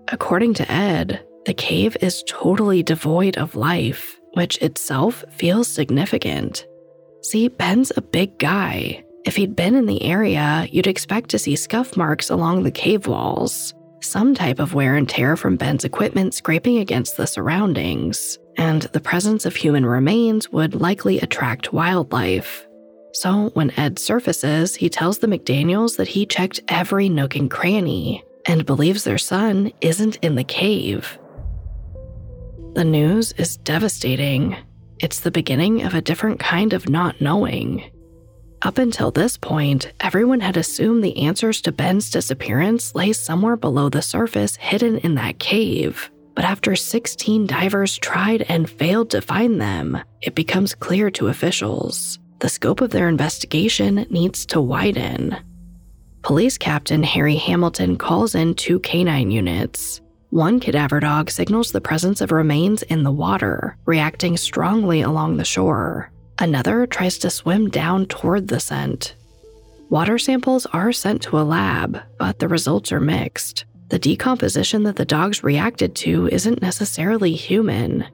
According 0.09 0.55
to 0.55 0.71
Ed, 0.71 1.25
the 1.47 1.55
cave 1.55 1.97
is 2.01 2.25
totally 2.29 2.83
devoid 2.83 3.39
of 3.39 3.57
life, 3.57 4.21
which 4.35 4.59
itself 4.59 5.25
feels 5.31 5.69
significant. 5.69 6.67
See, 7.23 7.49
Ben's 7.49 7.93
a 7.97 8.03
big 8.03 8.39
guy, 8.39 9.05
if 9.27 9.35
he'd 9.35 9.57
been 9.57 9.75
in 9.75 9.87
the 9.87 10.03
area, 10.05 10.69
you'd 10.71 10.87
expect 10.87 11.29
to 11.31 11.39
see 11.39 11.57
scuff 11.57 11.97
marks 11.97 12.31
along 12.31 12.63
the 12.63 12.71
cave 12.71 13.09
walls, 13.09 13.75
some 14.01 14.35
type 14.35 14.61
of 14.61 14.73
wear 14.73 14.95
and 14.95 15.09
tear 15.09 15.37
from 15.37 15.57
Ben's 15.57 15.85
equipment 15.85 16.33
scraping 16.33 16.79
against 16.79 17.17
the 17.17 17.27
surroundings, 17.27 18.39
and 18.57 18.83
the 18.83 19.01
presence 19.01 19.45
of 19.45 19.57
human 19.57 19.85
remains 19.85 20.51
would 20.53 20.77
likely 20.77 21.19
attract 21.19 21.73
wildlife. 21.73 22.67
So, 23.15 23.51
when 23.55 23.73
Ed 23.77 23.99
surfaces, 23.99 24.77
he 24.77 24.89
tells 24.89 25.19
the 25.19 25.27
McDaniels 25.27 25.97
that 25.97 26.09
he 26.09 26.25
checked 26.25 26.61
every 26.69 27.09
nook 27.09 27.35
and 27.35 27.51
cranny 27.51 28.23
and 28.47 28.65
believes 28.65 29.03
their 29.03 29.19
son 29.19 29.73
isn't 29.81 30.17
in 30.17 30.37
the 30.37 30.45
cave. 30.45 31.19
The 32.75 32.85
news 32.85 33.33
is 33.33 33.57
devastating. 33.57 34.57
It's 35.01 35.21
the 35.21 35.31
beginning 35.31 35.83
of 35.83 35.95
a 35.95 36.03
different 36.03 36.39
kind 36.39 36.73
of 36.73 36.89
not 36.89 37.21
knowing. 37.21 37.91
Up 38.63 38.79
until 38.79 39.11
this 39.11 39.37
point, 39.37 39.93
everyone 40.01 40.41
had 40.41 40.57
assumed 40.57 41.05
the 41.05 41.19
answers 41.19 41.61
to 41.63 41.73
Ben's 41.73 42.11
disappearance 42.11 42.95
lay 42.95 43.13
somewhere 43.13 43.57
below 43.57 43.89
the 43.89 44.03
surface, 44.03 44.57
hidden 44.57 44.99
in 44.99 45.15
that 45.17 45.39
cave. 45.39 46.11
But 46.35 46.45
after 46.45 46.75
16 46.75 47.47
divers 47.47 47.99
tried 47.99 48.43
and 48.43 48.69
failed 48.69 49.11
to 49.11 49.23
find 49.23 49.61
them, 49.61 49.99
it 50.23 50.35
becomes 50.35 50.75
clear 50.75 51.11
to 51.13 51.29
officials 51.29 52.19
the 52.39 52.49
scope 52.51 52.83
of 52.83 52.91
their 52.91 53.09
investigation 53.09 54.07
needs 54.11 54.45
to 54.47 54.61
widen. 54.61 55.37
Police 56.23 56.59
Captain 56.59 57.03
Harry 57.03 57.37
Hamilton 57.37 57.97
calls 57.97 58.35
in 58.35 58.55
two 58.55 58.79
canine 58.81 59.31
units. 59.31 60.03
One 60.31 60.61
cadaver 60.61 61.01
dog 61.01 61.31
signals 61.31 61.73
the 61.73 61.81
presence 61.81 62.21
of 62.21 62.33
remains 62.33 62.83
in 62.83 63.05
the 63.05 63.13
water, 63.13 63.79
reacting 63.87 64.37
strongly 64.37 65.01
along 65.01 65.37
the 65.37 65.45
shore. 65.45 66.11
Another 66.39 66.87
tries 66.87 67.19
to 67.19 67.31
swim 67.31 67.71
down 67.71 68.07
toward 68.07 68.49
the 68.49 68.61
scent. 68.61 69.15
Water 69.89 70.19
samples 70.19 70.67
are 70.67 70.93
sent 70.93 71.23
to 71.23 71.39
a 71.39 71.43
lab, 71.43 72.01
but 72.19 72.39
the 72.39 72.49
results 72.49 72.93
are 72.93 73.01
mixed. 73.01 73.65
The 73.89 73.99
decomposition 73.99 74.83
that 74.83 74.97
the 74.97 75.05
dogs 75.05 75.45
reacted 75.45 75.95
to 75.97 76.27
isn't 76.29 76.61
necessarily 76.61 77.35
human. 77.35 78.07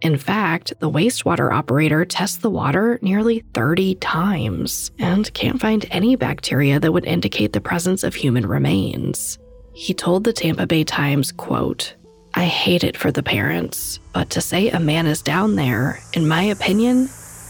In 0.00 0.16
fact, 0.16 0.72
the 0.80 0.90
wastewater 0.90 1.52
operator 1.52 2.06
tests 2.06 2.38
the 2.38 2.48
water 2.48 2.98
nearly 3.02 3.44
30 3.52 3.96
times 3.96 4.90
and 4.98 5.32
can't 5.34 5.60
find 5.60 5.84
any 5.90 6.16
bacteria 6.16 6.80
that 6.80 6.92
would 6.92 7.04
indicate 7.04 7.52
the 7.52 7.60
presence 7.60 8.02
of 8.02 8.14
human 8.14 8.46
remains. 8.46 9.38
He 9.74 9.92
told 9.92 10.24
the 10.24 10.32
Tampa 10.32 10.66
Bay 10.66 10.84
Times, 10.84 11.32
quote, 11.32 11.94
I 12.34 12.44
hate 12.44 12.82
it 12.82 12.96
for 12.96 13.10
the 13.10 13.22
parents, 13.22 13.98
but 14.14 14.30
to 14.30 14.40
say 14.40 14.70
a 14.70 14.80
man 14.80 15.06
is 15.06 15.20
down 15.20 15.56
there, 15.56 16.00
in 16.14 16.26
my 16.26 16.44
opinion, 16.44 17.10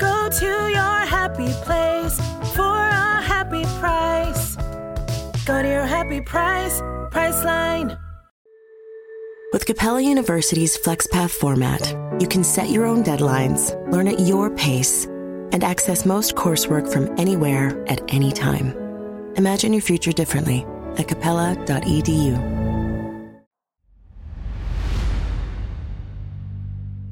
Go 0.00 0.28
to 0.30 0.46
your 0.46 0.98
happy 1.06 1.52
place 1.64 2.16
for 2.54 2.62
a 2.62 3.20
happy 3.20 3.64
price. 3.78 4.56
Go 5.44 5.62
to 5.62 5.68
your 5.68 5.84
happy 5.84 6.20
price, 6.22 6.80
Priceline. 7.10 7.98
With 9.52 9.66
Capella 9.66 10.00
University's 10.00 10.78
FlexPath 10.78 11.30
format, 11.30 11.94
you 12.20 12.28
can 12.28 12.44
set 12.44 12.70
your 12.70 12.86
own 12.86 13.02
deadlines, 13.02 13.74
learn 13.90 14.08
at 14.08 14.20
your 14.20 14.48
pace, 14.50 15.06
and 15.52 15.64
access 15.64 16.06
most 16.06 16.34
coursework 16.34 16.90
from 16.92 17.12
anywhere 17.18 17.84
at 17.88 18.00
any 18.14 18.30
time. 18.30 18.74
Imagine 19.36 19.72
your 19.72 19.82
future 19.82 20.12
differently 20.12 20.64
at 20.98 21.08
capella.edu. 21.08 22.59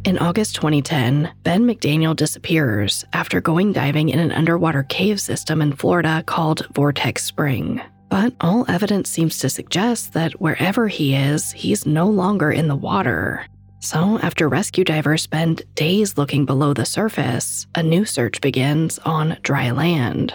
In 0.08 0.16
August 0.16 0.54
2010, 0.54 1.30
Ben 1.42 1.66
McDaniel 1.66 2.16
disappears 2.16 3.04
after 3.12 3.42
going 3.42 3.74
diving 3.74 4.08
in 4.08 4.18
an 4.18 4.32
underwater 4.32 4.84
cave 4.84 5.20
system 5.20 5.60
in 5.60 5.74
Florida 5.74 6.22
called 6.24 6.66
Vortex 6.72 7.22
Spring. 7.22 7.82
But 8.08 8.32
all 8.40 8.64
evidence 8.70 9.10
seems 9.10 9.36
to 9.40 9.50
suggest 9.50 10.14
that 10.14 10.40
wherever 10.40 10.88
he 10.88 11.14
is, 11.14 11.52
he's 11.52 11.84
no 11.84 12.08
longer 12.08 12.50
in 12.50 12.68
the 12.68 12.74
water. 12.74 13.44
So, 13.80 14.18
after 14.20 14.48
rescue 14.48 14.82
divers 14.82 15.20
spend 15.20 15.60
days 15.74 16.16
looking 16.16 16.46
below 16.46 16.72
the 16.72 16.86
surface, 16.86 17.66
a 17.74 17.82
new 17.82 18.06
search 18.06 18.40
begins 18.40 18.98
on 19.00 19.36
dry 19.42 19.72
land. 19.72 20.32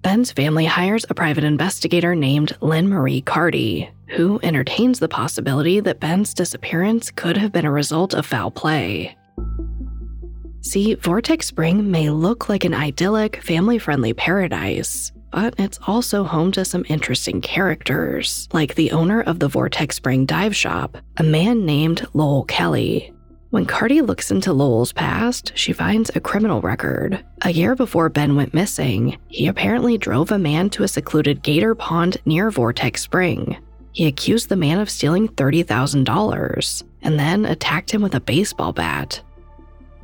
Ben's 0.00 0.30
family 0.30 0.64
hires 0.64 1.04
a 1.08 1.14
private 1.14 1.42
investigator 1.42 2.14
named 2.14 2.56
Lynn 2.60 2.88
Marie 2.88 3.20
Carty, 3.20 3.90
who 4.08 4.38
entertains 4.44 5.00
the 5.00 5.08
possibility 5.08 5.80
that 5.80 5.98
Ben's 5.98 6.32
disappearance 6.34 7.10
could 7.10 7.36
have 7.36 7.50
been 7.50 7.64
a 7.64 7.70
result 7.70 8.14
of 8.14 8.24
foul 8.24 8.50
play. 8.50 9.16
See, 10.60 10.94
Vortex 10.94 11.46
Spring 11.46 11.90
may 11.90 12.10
look 12.10 12.48
like 12.48 12.64
an 12.64 12.74
idyllic, 12.74 13.42
family 13.42 13.78
friendly 13.78 14.12
paradise, 14.12 15.10
but 15.32 15.54
it's 15.58 15.80
also 15.86 16.22
home 16.22 16.52
to 16.52 16.64
some 16.64 16.84
interesting 16.88 17.40
characters, 17.40 18.48
like 18.52 18.76
the 18.76 18.92
owner 18.92 19.22
of 19.22 19.40
the 19.40 19.48
Vortex 19.48 19.96
Spring 19.96 20.26
dive 20.26 20.54
shop, 20.54 20.96
a 21.16 21.22
man 21.22 21.66
named 21.66 22.06
Lowell 22.14 22.44
Kelly. 22.44 23.12
When 23.50 23.64
Carty 23.64 24.02
looks 24.02 24.30
into 24.30 24.52
Lowell's 24.52 24.92
past, 24.92 25.52
she 25.54 25.72
finds 25.72 26.10
a 26.14 26.20
criminal 26.20 26.60
record. 26.60 27.24
A 27.40 27.50
year 27.50 27.74
before 27.74 28.10
Ben 28.10 28.36
went 28.36 28.52
missing, 28.52 29.16
he 29.28 29.46
apparently 29.46 29.96
drove 29.96 30.30
a 30.30 30.38
man 30.38 30.68
to 30.70 30.82
a 30.82 30.88
secluded 30.88 31.42
gator 31.42 31.74
pond 31.74 32.18
near 32.26 32.50
Vortex 32.50 33.00
Spring. 33.00 33.56
He 33.92 34.06
accused 34.06 34.50
the 34.50 34.56
man 34.56 34.78
of 34.78 34.90
stealing 34.90 35.28
$30,000 35.28 36.82
and 37.00 37.18
then 37.18 37.46
attacked 37.46 37.90
him 37.90 38.02
with 38.02 38.14
a 38.14 38.20
baseball 38.20 38.74
bat. 38.74 39.22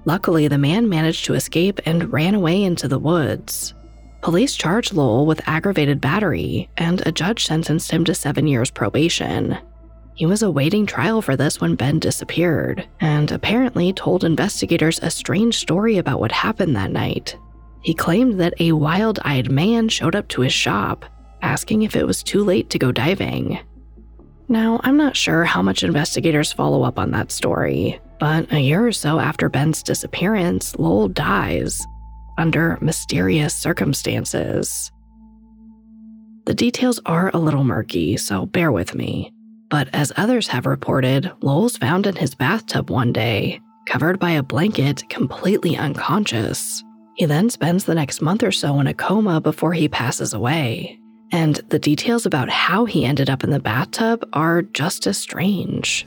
Luckily, 0.07 0.49
the 0.49 0.57
man 0.57 0.89
managed 0.89 1.27
to 1.27 1.35
escape 1.35 1.81
and 1.85 2.11
ran 2.11 2.35
away 2.35 2.63
into 2.63 2.89
the 2.89 2.99
woods. 2.99 3.75
Police 4.23 4.57
charged 4.57 4.95
Lowell 4.95 5.27
with 5.27 5.47
aggravated 5.47 6.01
battery, 6.01 6.71
and 6.79 7.07
a 7.07 7.13
judge 7.13 7.45
sentenced 7.45 7.91
him 7.91 8.07
to 8.07 8.15
seven 8.15 8.47
years 8.47 8.71
probation. 8.71 9.59
He 10.15 10.27
was 10.27 10.43
awaiting 10.43 10.87
trial 10.87 11.21
for 11.21 11.37
this 11.37 11.61
when 11.61 11.75
Ben 11.75 11.99
disappeared, 11.99 12.87
and 13.01 13.33
apparently 13.33 13.93
told 13.93 14.23
investigators 14.23 15.01
a 15.03 15.11
strange 15.11 15.59
story 15.59 15.99
about 15.99 16.21
what 16.21 16.31
happened 16.31 16.77
that 16.77 16.93
night. 16.93 17.37
He 17.83 17.95
claimed 17.95 18.39
that 18.41 18.55
a 18.61 18.73
wild 18.73 19.19
eyed 19.25 19.51
man 19.51 19.89
showed 19.89 20.15
up 20.15 20.29
to 20.29 20.43
his 20.43 20.53
shop, 20.53 21.05
asking 21.43 21.83
if 21.83 21.97
it 21.97 22.07
was 22.07 22.23
too 22.23 22.45
late 22.45 22.71
to 22.71 22.79
go 22.79 22.93
diving. 22.93 23.59
Now, 24.49 24.81
I'm 24.85 24.97
not 24.97 25.17
sure 25.17 25.45
how 25.45 25.63
much 25.63 25.83
investigators 25.83 26.53
follow 26.53 26.85
up 26.85 26.99
on 26.99 27.11
that 27.11 27.33
story, 27.33 28.01
but 28.21 28.53
a 28.53 28.61
year 28.61 28.87
or 28.87 28.93
so 28.93 29.19
after 29.19 29.49
Ben's 29.49 29.83
disappearance, 29.83 30.79
Lowell 30.79 31.09
dies, 31.09 31.85
under 32.39 32.79
mysterious 32.81 33.55
circumstances. 33.55 34.93
The 36.47 36.55
details 36.55 37.01
are 37.05 37.31
a 37.35 37.39
little 37.39 37.65
murky, 37.65 38.17
so 38.17 38.47
bear 38.47 38.71
with 38.71 38.95
me. 38.95 39.33
But 39.71 39.89
as 39.93 40.13
others 40.17 40.49
have 40.49 40.67
reported, 40.67 41.31
Lowell's 41.41 41.77
found 41.77 42.07
in 42.07 42.17
his 42.17 42.35
bathtub 42.35 42.91
one 42.91 43.13
day, 43.13 43.61
covered 43.87 44.19
by 44.19 44.33
a 44.33 44.43
blanket, 44.43 45.09
completely 45.09 45.77
unconscious. 45.77 46.83
He 47.17 47.27
then 47.27 47.49
spends 47.51 47.85
the 47.85 47.95
next 47.95 48.21
month 48.21 48.43
or 48.43 48.53
so 48.53 48.81
in 48.81 48.87
a 48.87 48.95
coma 48.95 49.41
before 49.41 49.73
he 49.73 49.89
passes 49.89 50.35
away. 50.35 50.99
And 51.33 51.57
the 51.69 51.79
details 51.79 52.27
about 52.27 52.51
how 52.51 52.85
he 52.85 53.05
ended 53.05 53.31
up 53.31 53.45
in 53.45 53.51
the 53.51 53.61
bathtub 53.61 54.29
are 54.33 54.63
just 54.63 55.07
as 55.07 55.19
strange. 55.19 56.07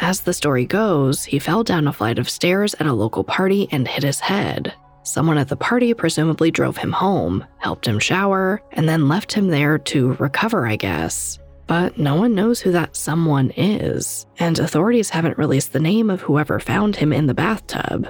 As 0.00 0.20
the 0.20 0.32
story 0.32 0.64
goes, 0.64 1.24
he 1.24 1.38
fell 1.38 1.64
down 1.64 1.88
a 1.88 1.92
flight 1.92 2.18
of 2.18 2.30
stairs 2.30 2.74
at 2.74 2.86
a 2.86 2.92
local 2.92 3.24
party 3.24 3.68
and 3.72 3.86
hit 3.86 4.04
his 4.04 4.20
head. 4.20 4.72
Someone 5.02 5.38
at 5.38 5.48
the 5.48 5.56
party 5.56 5.94
presumably 5.94 6.50
drove 6.50 6.76
him 6.76 6.92
home, 6.92 7.44
helped 7.58 7.86
him 7.86 7.98
shower, 7.98 8.62
and 8.72 8.88
then 8.88 9.08
left 9.08 9.32
him 9.32 9.48
there 9.48 9.78
to 9.78 10.12
recover, 10.14 10.66
I 10.66 10.76
guess. 10.76 11.38
But 11.68 11.98
no 11.98 12.16
one 12.16 12.34
knows 12.34 12.60
who 12.60 12.72
that 12.72 12.96
someone 12.96 13.52
is, 13.54 14.26
and 14.38 14.58
authorities 14.58 15.10
haven't 15.10 15.36
released 15.36 15.74
the 15.74 15.78
name 15.78 16.08
of 16.08 16.22
whoever 16.22 16.58
found 16.58 16.96
him 16.96 17.12
in 17.12 17.26
the 17.26 17.34
bathtub. 17.34 18.08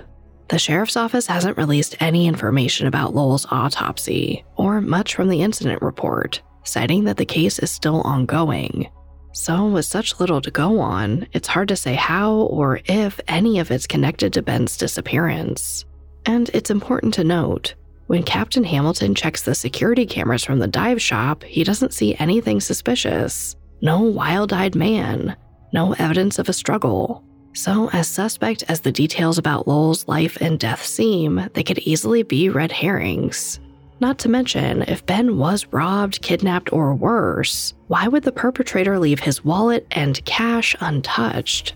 The 0.49 0.61
sheriff's 0.61 0.97
office 0.97 1.27
hasn't 1.27 1.59
released 1.59 1.97
any 2.01 2.29
information 2.29 2.87
about 2.87 3.16
Lowell's 3.16 3.47
autopsy, 3.51 4.44
or 4.57 4.81
much 4.81 5.16
from 5.16 5.29
the 5.29 5.42
incident 5.42 5.83
report, 5.83 6.40
citing 6.62 7.05
that 7.05 7.16
the 7.16 7.27
case 7.27 7.59
is 7.59 7.71
still 7.71 8.01
ongoing. 8.03 8.88
So, 9.33 9.66
with 9.66 9.85
such 9.85 10.21
little 10.21 10.40
to 10.40 10.53
go 10.53 10.79
on, 10.79 11.27
it's 11.33 11.49
hard 11.49 11.68
to 11.68 11.77
say 11.77 11.94
how 11.94 12.33
or 12.33 12.81
if 12.87 13.21
any 13.27 13.59
of 13.59 13.73
it's 13.73 13.88
connected 13.88 14.33
to 14.35 14.42
Ben's 14.42 14.77
disappearance. 14.77 15.85
And 16.25 16.49
it's 16.55 16.71
important 16.71 17.12
to 17.14 17.25
note 17.25 17.75
when 18.09 18.23
Captain 18.23 18.64
Hamilton 18.64 19.14
checks 19.14 19.42
the 19.42 19.55
security 19.55 20.07
cameras 20.07 20.42
from 20.42 20.59
the 20.59 20.66
dive 20.66 21.01
shop, 21.01 21.44
he 21.44 21.62
doesn't 21.62 21.92
see 21.92 22.16
anything 22.16 22.59
suspicious. 22.59 23.55
No 23.83 24.01
wild 24.01 24.51
eyed 24.53 24.75
man, 24.75 25.37
no 25.75 25.92
evidence 25.92 26.38
of 26.38 26.49
a 26.49 26.55
struggle. 26.55 27.23
So, 27.53 27.90
as 27.90 28.09
suspect 28.09 28.64
as 28.68 28.81
the 28.81 28.92
details 28.92 29.37
about 29.37 29.68
Lowell's 29.68 30.09
life 30.09 30.38
and 30.40 30.59
death 30.59 30.85
seem, 30.85 31.49
they 31.53 31.62
could 31.62 31.81
easily 31.81 32.23
be 32.23 32.49
red 32.49 32.73
herrings. 32.73 33.61
Not 34.01 34.18
to 34.21 34.31
mention, 34.31 34.83
if 34.83 35.05
Ben 35.05 35.37
was 35.37 35.66
robbed, 35.66 36.23
kidnapped, 36.23 36.73
or 36.73 36.94
worse, 36.94 37.75
why 37.88 38.09
would 38.09 38.23
the 38.23 38.33
perpetrator 38.33 38.99
leave 38.99 39.21
his 39.21 39.44
wallet 39.44 39.87
and 39.90 40.25
cash 40.25 40.75
untouched? 40.81 41.75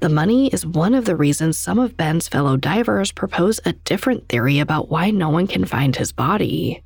The 0.00 0.08
money 0.10 0.48
is 0.48 0.66
one 0.66 0.94
of 0.94 1.06
the 1.06 1.16
reasons 1.16 1.56
some 1.56 1.78
of 1.78 1.96
Ben's 1.96 2.28
fellow 2.28 2.56
divers 2.56 3.12
propose 3.12 3.60
a 3.64 3.72
different 3.72 4.28
theory 4.28 4.58
about 4.58 4.90
why 4.90 5.10
no 5.10 5.30
one 5.30 5.46
can 5.46 5.64
find 5.64 5.96
his 5.96 6.12
body. 6.12 6.82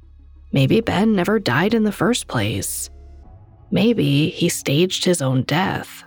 Maybe 0.52 0.80
Ben 0.80 1.14
never 1.14 1.38
died 1.38 1.74
in 1.74 1.82
the 1.82 1.92
first 1.92 2.28
place. 2.28 2.88
Maybe 3.72 4.30
he 4.30 4.48
staged 4.48 5.04
his 5.04 5.22
own 5.22 5.42
death. 5.42 6.04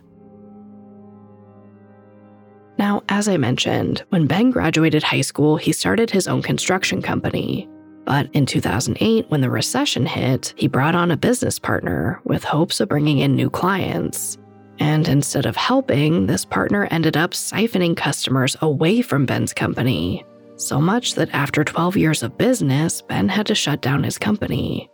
Now, 2.77 3.03
as 3.09 3.27
I 3.27 3.37
mentioned, 3.37 4.03
when 4.09 4.27
Ben 4.27 4.49
graduated 4.51 5.03
high 5.03 5.21
school, 5.21 5.57
he 5.57 5.71
started 5.71 6.09
his 6.09 6.27
own 6.27 6.41
construction 6.41 7.01
company. 7.01 7.69
But 8.05 8.29
in 8.33 8.45
2008, 8.45 9.29
when 9.29 9.41
the 9.41 9.49
recession 9.49 10.05
hit, 10.05 10.53
he 10.57 10.67
brought 10.67 10.95
on 10.95 11.11
a 11.11 11.17
business 11.17 11.59
partner 11.59 12.21
with 12.25 12.43
hopes 12.43 12.79
of 12.79 12.89
bringing 12.89 13.19
in 13.19 13.35
new 13.35 13.49
clients. 13.49 14.37
And 14.83 15.07
instead 15.07 15.45
of 15.45 15.55
helping, 15.55 16.25
this 16.25 16.43
partner 16.43 16.89
ended 16.91 17.15
up 17.15 17.31
siphoning 17.31 17.95
customers 17.95 18.57
away 18.61 19.01
from 19.01 19.25
Ben's 19.25 19.53
company. 19.53 20.25
So 20.57 20.81
much 20.81 21.15
that 21.15 21.33
after 21.33 21.63
12 21.63 21.95
years 21.95 22.21
of 22.21 22.37
business, 22.37 23.01
Ben 23.01 23.29
had 23.29 23.45
to 23.45 23.55
shut 23.55 23.81
down 23.81 24.03
his 24.03 24.17
company. 24.17 24.89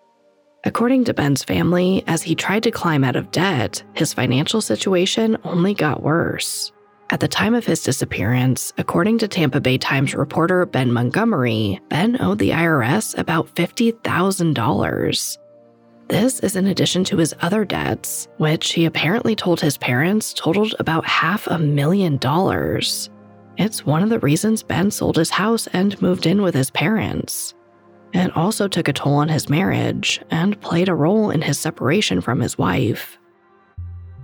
According 0.63 1.05
to 1.05 1.15
Ben's 1.15 1.43
family, 1.43 2.03
as 2.05 2.21
he 2.21 2.35
tried 2.35 2.61
to 2.63 2.71
climb 2.71 3.03
out 3.03 3.15
of 3.15 3.31
debt, 3.31 3.81
his 3.93 4.13
financial 4.13 4.61
situation 4.61 5.37
only 5.43 5.73
got 5.73 6.03
worse. 6.03 6.71
At 7.09 7.19
the 7.19 7.27
time 7.27 7.55
of 7.55 7.65
his 7.65 7.81
disappearance, 7.81 8.71
according 8.77 9.17
to 9.17 9.27
Tampa 9.27 9.59
Bay 9.59 9.79
Times 9.79 10.13
reporter 10.13 10.67
Ben 10.67 10.93
Montgomery, 10.93 11.81
Ben 11.89 12.21
owed 12.21 12.37
the 12.37 12.51
IRS 12.51 13.17
about 13.17 13.55
$50,000. 13.55 15.37
This 16.09 16.39
is 16.39 16.55
in 16.55 16.65
addition 16.65 17.03
to 17.05 17.17
his 17.17 17.35
other 17.41 17.63
debts, 17.63 18.27
which 18.37 18.71
he 18.71 18.85
apparently 18.85 19.35
told 19.35 19.61
his 19.61 19.77
parents 19.77 20.33
totaled 20.33 20.73
about 20.79 21.05
half 21.05 21.45
a 21.45 21.59
million 21.59 22.17
dollars. 22.17 23.11
It's 23.57 23.85
one 23.85 24.01
of 24.01 24.09
the 24.09 24.17
reasons 24.17 24.63
Ben 24.63 24.89
sold 24.89 25.17
his 25.17 25.29
house 25.29 25.67
and 25.67 26.01
moved 26.01 26.25
in 26.25 26.41
with 26.41 26.55
his 26.55 26.71
parents. 26.71 27.53
It 28.11 28.35
also 28.35 28.67
took 28.67 28.87
a 28.87 28.93
toll 28.93 29.13
on 29.13 29.29
his 29.29 29.49
marriage 29.49 30.19
and 30.31 30.59
played 30.61 30.89
a 30.89 30.95
role 30.95 31.29
in 31.29 31.43
his 31.43 31.59
separation 31.59 32.21
from 32.21 32.39
his 32.39 32.57
wife. 32.57 33.19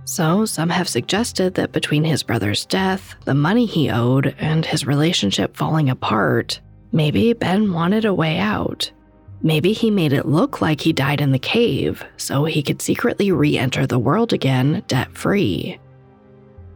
So, 0.04 0.44
some 0.44 0.70
have 0.70 0.88
suggested 0.88 1.54
that 1.54 1.70
between 1.70 2.02
his 2.02 2.24
brother's 2.24 2.66
death, 2.66 3.14
the 3.26 3.34
money 3.34 3.64
he 3.64 3.90
owed, 3.90 4.34
and 4.40 4.66
his 4.66 4.88
relationship 4.88 5.56
falling 5.56 5.88
apart, 5.88 6.60
maybe 6.90 7.32
Ben 7.32 7.72
wanted 7.72 8.04
a 8.04 8.14
way 8.14 8.38
out. 8.38 8.90
Maybe 9.42 9.72
he 9.72 9.90
made 9.90 10.12
it 10.12 10.26
look 10.26 10.60
like 10.60 10.80
he 10.80 10.92
died 10.92 11.20
in 11.20 11.30
the 11.30 11.38
cave 11.38 12.04
so 12.16 12.44
he 12.44 12.62
could 12.62 12.82
secretly 12.82 13.30
re 13.32 13.58
enter 13.58 13.86
the 13.86 13.98
world 13.98 14.32
again 14.32 14.82
debt 14.88 15.16
free. 15.16 15.78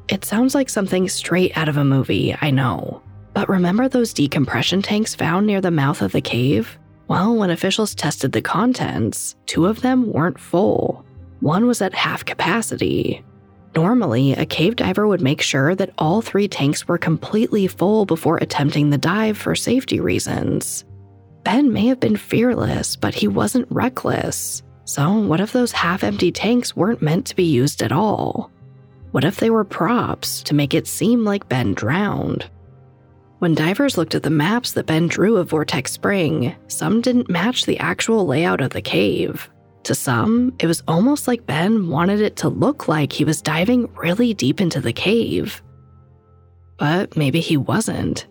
It 0.09 0.25
sounds 0.25 0.55
like 0.55 0.69
something 0.69 1.09
straight 1.09 1.57
out 1.57 1.69
of 1.69 1.77
a 1.77 1.85
movie, 1.85 2.37
I 2.41 2.51
know. 2.51 3.03
But 3.33 3.49
remember 3.49 3.89
those 3.89 4.13
decompression 4.13 4.83
tanks 4.83 5.15
found 5.15 5.47
near 5.47 5.61
the 5.61 5.71
mouth 5.71 6.03
of 6.03 6.13
the 6.13 6.21
cave? 6.21 6.79
Well, 7.07 7.37
when 7.37 7.51
officials 7.51 7.95
tested 7.95 8.33
the 8.33 8.43
contents, 8.43 9.37
two 9.47 9.67
of 9.67 9.81
them 9.81 10.13
weren't 10.13 10.39
full. 10.39 11.05
One 11.41 11.67
was 11.67 11.81
at 11.81 11.95
half 11.95 12.25
capacity. 12.25 13.25
Normally, 13.77 14.33
a 14.33 14.45
cave 14.47 14.77
diver 14.77 15.07
would 15.07 15.21
make 15.21 15.41
sure 15.41 15.75
that 15.77 15.93
all 15.97 16.23
three 16.23 16.49
tanks 16.49 16.89
were 16.89 16.99
completely 16.99 17.67
full 17.69 18.05
before 18.05 18.39
attempting 18.39 18.91
the 18.91 18.99
dive 18.99 19.39
for 19.39 19.55
safety 19.55 20.01
reasons. 20.01 20.85
Ben 21.45 21.73
may 21.73 21.87
have 21.87 22.01
been 22.01 22.17
fearless, 22.17 22.97
but 22.97 23.15
he 23.15 23.29
wasn't 23.29 23.67
reckless. 23.71 24.63
So, 24.85 25.19
what 25.19 25.41
if 25.41 25.53
those 25.53 25.73
half 25.73 26.03
empty 26.03 26.33
tanks 26.33 26.77
weren't 26.77 27.03
meant 27.03 27.27
to 27.27 27.37
be 27.37 27.45
used 27.45 27.83
at 27.83 27.93
all? 27.93 28.51
What 29.13 29.25
if 29.25 29.37
they 29.37 29.51
were 29.51 29.65
props 29.65 30.43
to 30.45 30.55
make 30.55 30.75
it 30.75 30.87
seem 30.87 31.25
like 31.25 31.49
Ben 31.49 31.75
drowned? 31.75 32.49
When 33.39 33.55
divers 33.55 33.97
looked 33.97 34.15
at 34.15 34.23
the 34.23 34.31
maps 34.31 34.73
that 34.73 34.87
Ben 34.87 35.09
drew 35.09 35.37
of 35.37 35.49
Vortex 35.49 35.93
Spring, 35.93 36.55
some 36.69 37.01
didn't 37.01 37.31
match 37.31 37.65
the 37.65 37.79
actual 37.79 38.27
layout 38.27 38.61
of 38.61 38.71
the 38.71 38.83
cave. 38.83 39.49
To 39.85 39.95
some, 39.95 40.55
it 40.59 40.67
was 40.67 40.83
almost 40.87 41.27
like 41.27 41.47
Ben 41.47 41.89
wanted 41.89 42.21
it 42.21 42.37
to 42.37 42.49
look 42.49 42.87
like 42.87 43.13
he 43.13 43.25
was 43.25 43.41
diving 43.41 43.91
really 43.95 44.35
deep 44.35 44.61
into 44.61 44.81
the 44.81 44.93
cave. 44.93 45.63
But 46.77 47.17
maybe 47.17 47.41
he 47.41 47.57
wasn't. 47.57 48.27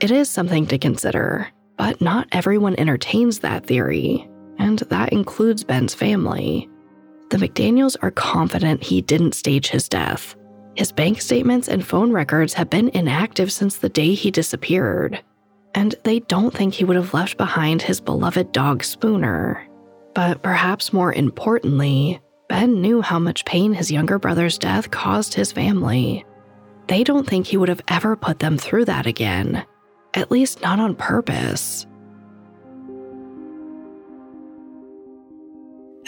It 0.00 0.12
is 0.12 0.30
something 0.30 0.64
to 0.68 0.78
consider, 0.78 1.48
but 1.76 2.00
not 2.00 2.28
everyone 2.30 2.76
entertains 2.78 3.40
that 3.40 3.66
theory, 3.66 4.28
and 4.58 4.78
that 4.78 5.12
includes 5.12 5.64
Ben's 5.64 5.92
family. 5.92 6.68
The 7.30 7.36
McDaniels 7.36 7.96
are 8.00 8.12
confident 8.12 8.82
he 8.82 9.02
didn't 9.02 9.34
stage 9.34 9.68
his 9.68 9.88
death. 9.88 10.36
His 10.76 10.92
bank 10.92 11.20
statements 11.20 11.66
and 11.66 11.84
phone 11.84 12.12
records 12.12 12.54
have 12.54 12.70
been 12.70 12.90
inactive 12.90 13.50
since 13.50 13.78
the 13.78 13.88
day 13.88 14.14
he 14.14 14.30
disappeared, 14.30 15.20
and 15.74 15.96
they 16.04 16.20
don't 16.20 16.54
think 16.54 16.74
he 16.74 16.84
would 16.84 16.96
have 16.96 17.12
left 17.12 17.36
behind 17.36 17.82
his 17.82 18.00
beloved 18.00 18.52
dog 18.52 18.84
Spooner. 18.84 19.66
But 20.14 20.44
perhaps 20.44 20.92
more 20.92 21.12
importantly, 21.12 22.20
Ben 22.48 22.80
knew 22.80 23.02
how 23.02 23.18
much 23.18 23.44
pain 23.44 23.74
his 23.74 23.90
younger 23.90 24.20
brother's 24.20 24.58
death 24.58 24.92
caused 24.92 25.34
his 25.34 25.50
family. 25.50 26.24
They 26.86 27.02
don't 27.02 27.26
think 27.26 27.48
he 27.48 27.56
would 27.56 27.68
have 27.68 27.82
ever 27.88 28.14
put 28.14 28.38
them 28.38 28.56
through 28.56 28.84
that 28.84 29.06
again, 29.06 29.66
at 30.18 30.30
least 30.32 30.60
not 30.62 30.80
on 30.80 30.94
purpose. 30.96 31.86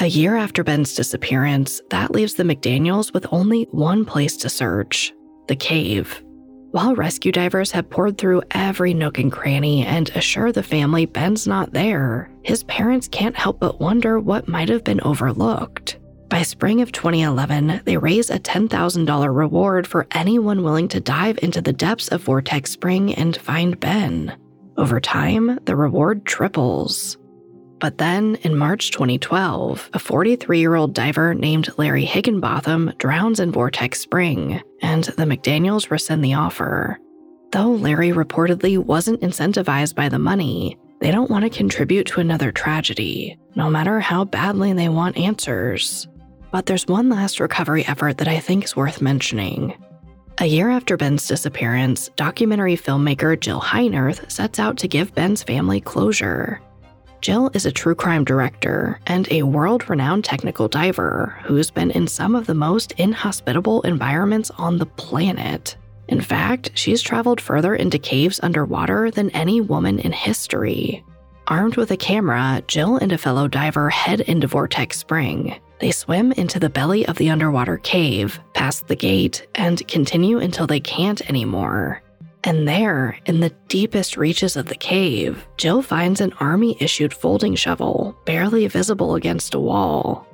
A 0.01 0.07
year 0.07 0.35
after 0.37 0.65
Ben's 0.65 0.95
disappearance, 0.95 1.81
that 1.91 2.11
leaves 2.11 2.35
the 2.35 2.43
McDaniels 2.43 3.13
with 3.13 3.27
only 3.31 3.65
one 3.71 4.05
place 4.05 4.37
to 4.39 4.49
search 4.49 5.13
the 5.47 5.55
cave. 5.55 6.23
While 6.73 6.95
rescue 6.95 7.33
divers 7.33 7.71
have 7.73 7.91
poured 7.91 8.17
through 8.17 8.43
every 8.53 8.95
nook 8.95 9.19
and 9.19 9.31
cranny 9.31 9.85
and 9.85 10.09
assure 10.11 10.53
the 10.53 10.63
family 10.63 11.05
Ben's 11.05 11.47
not 11.47 11.73
there, 11.73 12.31
his 12.43 12.65
parents 12.65 13.09
can't 13.09 13.37
help 13.37 13.61
but 13.61 13.81
wonder 13.81 14.19
what 14.19 14.49
might 14.49 14.71
have 14.71 14.85
been 14.85 15.01
overlooked. 15.03 16.00
By 16.31 16.43
spring 16.43 16.81
of 16.81 16.93
2011, 16.93 17.83
they 17.85 17.97
raise 17.97 18.31
a 18.31 18.39
$10,000 18.39 19.37
reward 19.37 19.85
for 19.85 20.07
anyone 20.13 20.63
willing 20.63 20.87
to 20.89 21.01
dive 21.01 21.41
into 21.43 21.61
the 21.61 21.73
depths 21.73 22.07
of 22.07 22.23
Vortex 22.23 22.71
Spring 22.71 23.13
and 23.17 23.37
find 23.37 23.81
Ben. 23.81 24.39
Over 24.77 25.01
time, 25.01 25.59
the 25.65 25.75
reward 25.75 26.25
triples. 26.25 27.19
But 27.81 27.99
then, 27.99 28.37
in 28.43 28.57
March 28.57 28.93
2012, 28.93 29.91
a 29.93 29.99
43 29.99 30.61
year 30.61 30.77
old 30.77 30.95
diver 30.95 31.35
named 31.35 31.77
Larry 31.79 32.05
Higginbotham 32.05 32.93
drowns 32.99 33.41
in 33.41 33.51
Vortex 33.51 33.99
Spring, 34.01 34.63
and 34.83 35.03
the 35.03 35.25
McDaniels 35.25 35.91
rescind 35.91 36.23
the 36.23 36.35
offer. 36.35 36.97
Though 37.51 37.73
Larry 37.73 38.11
reportedly 38.11 38.79
wasn't 38.79 39.21
incentivized 39.23 39.97
by 39.97 40.09
the 40.09 40.21
money, 40.21 40.79
they 41.01 41.11
don't 41.11 41.31
want 41.31 41.43
to 41.43 41.51
contribute 41.51 42.07
to 42.07 42.21
another 42.21 42.53
tragedy, 42.53 43.37
no 43.57 43.69
matter 43.69 43.99
how 43.99 44.25
badly 44.25 44.73
they 44.75 44.89
want 44.89 45.17
answers. 45.17 46.07
But 46.51 46.67
there's 46.67 46.87
one 46.87 47.09
last 47.09 47.41
recovery 47.41 47.87
effort 47.87 48.19
that 48.19 48.29
I 48.29 48.41
think 48.41 48.65
is 48.65 48.77
worth 48.77 49.01
mentioning. 49.01 49.75
A 50.39 50.47
year 50.47 50.71
after 50.71 50.97
Ben's 50.97 51.27
disappearance, 51.29 52.09
documentary 52.17 52.77
filmmaker 52.77 53.39
Jill 53.39 53.61
Heinerth 53.61 54.31
sets 54.31 54.59
out 54.59 54.79
to 54.79 54.89
give 54.89 55.15
Ben's 55.15 55.43
family 55.43 55.81
closure. 55.81 56.61
Jill 57.21 57.51
is 57.53 57.67
a 57.67 57.73
true 57.73 57.95
crime 57.95 58.25
director 58.25 58.99
and 59.07 59.31
a 59.31 59.43
world 59.43 59.91
renowned 59.91 60.25
technical 60.25 60.67
diver 60.67 61.39
who's 61.45 61.71
been 61.71 61.91
in 61.91 62.07
some 62.07 62.35
of 62.35 62.47
the 62.47 62.55
most 62.55 62.93
inhospitable 62.93 63.83
environments 63.83 64.51
on 64.53 64.79
the 64.79 64.87
planet. 64.87 65.77
In 66.09 66.23
fact, 66.23 66.71
she's 66.75 67.03
traveled 67.03 67.41
further 67.41 67.75
into 67.75 67.99
caves 67.99 68.41
underwater 68.43 69.11
than 69.11 69.31
any 69.31 69.61
woman 69.61 69.99
in 69.99 70.13
history. 70.13 71.05
Armed 71.47 71.77
with 71.77 71.91
a 71.91 71.97
camera, 71.97 72.63
Jill 72.67 72.97
and 72.97 73.13
a 73.13 73.19
fellow 73.19 73.47
diver 73.47 73.91
head 73.91 74.23
into 74.23 74.47
Vortex 74.47 74.99
Spring. 74.99 75.61
They 75.81 75.93
swim 75.93 76.33
into 76.33 76.61
the 76.61 76.69
belly 76.69 77.07
of 77.07 77.17
the 77.17 77.31
underwater 77.31 77.79
cave, 77.79 78.39
past 78.53 78.87
the 78.87 78.97
gate, 78.97 79.47
and 79.55 79.87
continue 79.89 80.39
until 80.39 80.67
they 80.67 80.81
can't 80.81 81.27
anymore. 81.29 82.03
And 82.45 82.69
there, 82.69 83.19
in 83.25 83.41
the 83.41 83.55
deepest 83.69 84.17
reaches 84.17 84.57
of 84.57 84.67
the 84.67 84.75
cave, 84.75 85.47
Jill 85.57 85.81
finds 85.83 86.21
an 86.21 86.35
army 86.35 86.77
issued 86.81 87.15
folding 87.15 87.55
shovel, 87.55 88.15
barely 88.27 88.67
visible 88.67 89.15
against 89.15 89.55
a 89.55 89.61
wall. 89.61 90.27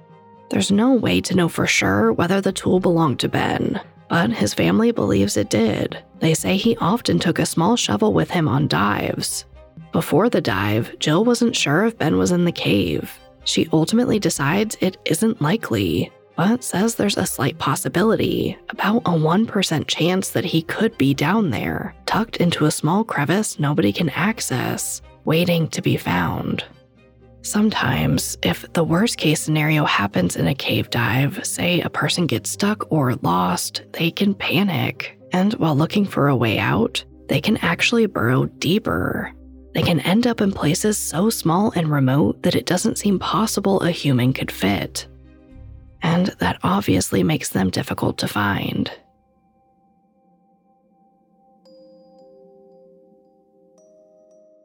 There's 0.50 0.70
no 0.72 0.94
way 0.94 1.20
to 1.22 1.35
know 1.35 1.48
for 1.48 1.66
sure 1.66 2.12
whether 2.12 2.40
the 2.40 2.52
tool 2.52 2.80
belonged 2.80 3.20
to 3.20 3.28
Ben, 3.28 3.80
but 4.09 4.30
his 4.30 4.54
family 4.54 4.90
believes 4.90 5.37
it 5.37 5.50
did. 5.50 6.02
They 6.20 6.35
say 6.35 6.56
he 6.56 6.76
often 6.76 7.18
took 7.18 7.38
a 7.38 7.46
small 7.46 7.76
shovel 7.76 8.12
with 8.12 8.30
him 8.30 8.48
on 8.48 8.68
dives. 8.68 9.44
Before 9.92 10.28
the 10.28 10.40
dive, 10.40 10.96
Jill 10.98 11.24
wasn't 11.24 11.56
sure 11.56 11.85
if 11.85 11.98
Ben 11.98 12.16
was 12.18 12.32
in 12.32 12.44
the 12.44 12.52
cave. 12.52 13.16
She 13.46 13.68
ultimately 13.72 14.18
decides 14.18 14.76
it 14.80 14.98
isn't 15.04 15.40
likely, 15.40 16.12
but 16.37 16.62
says 16.62 16.94
there's 16.94 17.16
a 17.16 17.24
slight 17.24 17.59
possibility, 17.59 18.59
about 18.68 18.98
a 19.06 19.11
1% 19.11 19.87
chance 19.87 20.30
that 20.30 20.44
he 20.44 20.62
could 20.62 20.98
be 20.98 21.14
down 21.14 21.50
there, 21.50 21.94
tucked 22.04 22.37
into 22.37 22.66
a 22.66 22.70
small 22.70 23.04
crevice 23.04 23.59
nobody 23.59 23.92
can 23.92 24.11
access, 24.11 25.00
waiting 25.24 25.68
to 25.68 25.80
be 25.80 25.96
found. 25.96 26.64
Sometimes, 27.42 28.37
if 28.42 28.70
the 28.72 28.82
worst 28.82 29.16
case 29.16 29.40
scenario 29.40 29.85
happens 29.85 30.35
in 30.35 30.48
a 30.48 30.54
cave 30.54 30.90
dive, 30.90 31.46
say 31.46 31.80
a 31.80 31.88
person 31.88 32.26
gets 32.26 32.50
stuck 32.50 32.90
or 32.90 33.14
lost, 33.22 33.82
they 33.92 34.11
can 34.11 34.35
panic. 34.35 35.16
And 35.32 35.52
while 35.54 35.76
looking 35.76 36.04
for 36.04 36.26
a 36.26 36.37
way 36.37 36.59
out, 36.59 37.04
they 37.28 37.40
can 37.40 37.56
actually 37.59 38.06
burrow 38.06 38.46
deeper. 38.46 39.32
They 39.76 39.82
can 39.82 40.00
end 40.00 40.26
up 40.26 40.40
in 40.40 40.52
places 40.52 40.96
so 40.96 41.28
small 41.28 41.70
and 41.76 41.90
remote 41.90 42.42
that 42.44 42.54
it 42.54 42.64
doesn't 42.64 42.96
seem 42.96 43.18
possible 43.18 43.78
a 43.80 43.90
human 43.90 44.32
could 44.32 44.50
fit 44.50 45.06
and 46.02 46.28
that 46.38 46.58
obviously 46.62 47.22
makes 47.22 47.50
them 47.50 47.68
difficult 47.68 48.16
to 48.18 48.28
find. 48.28 48.90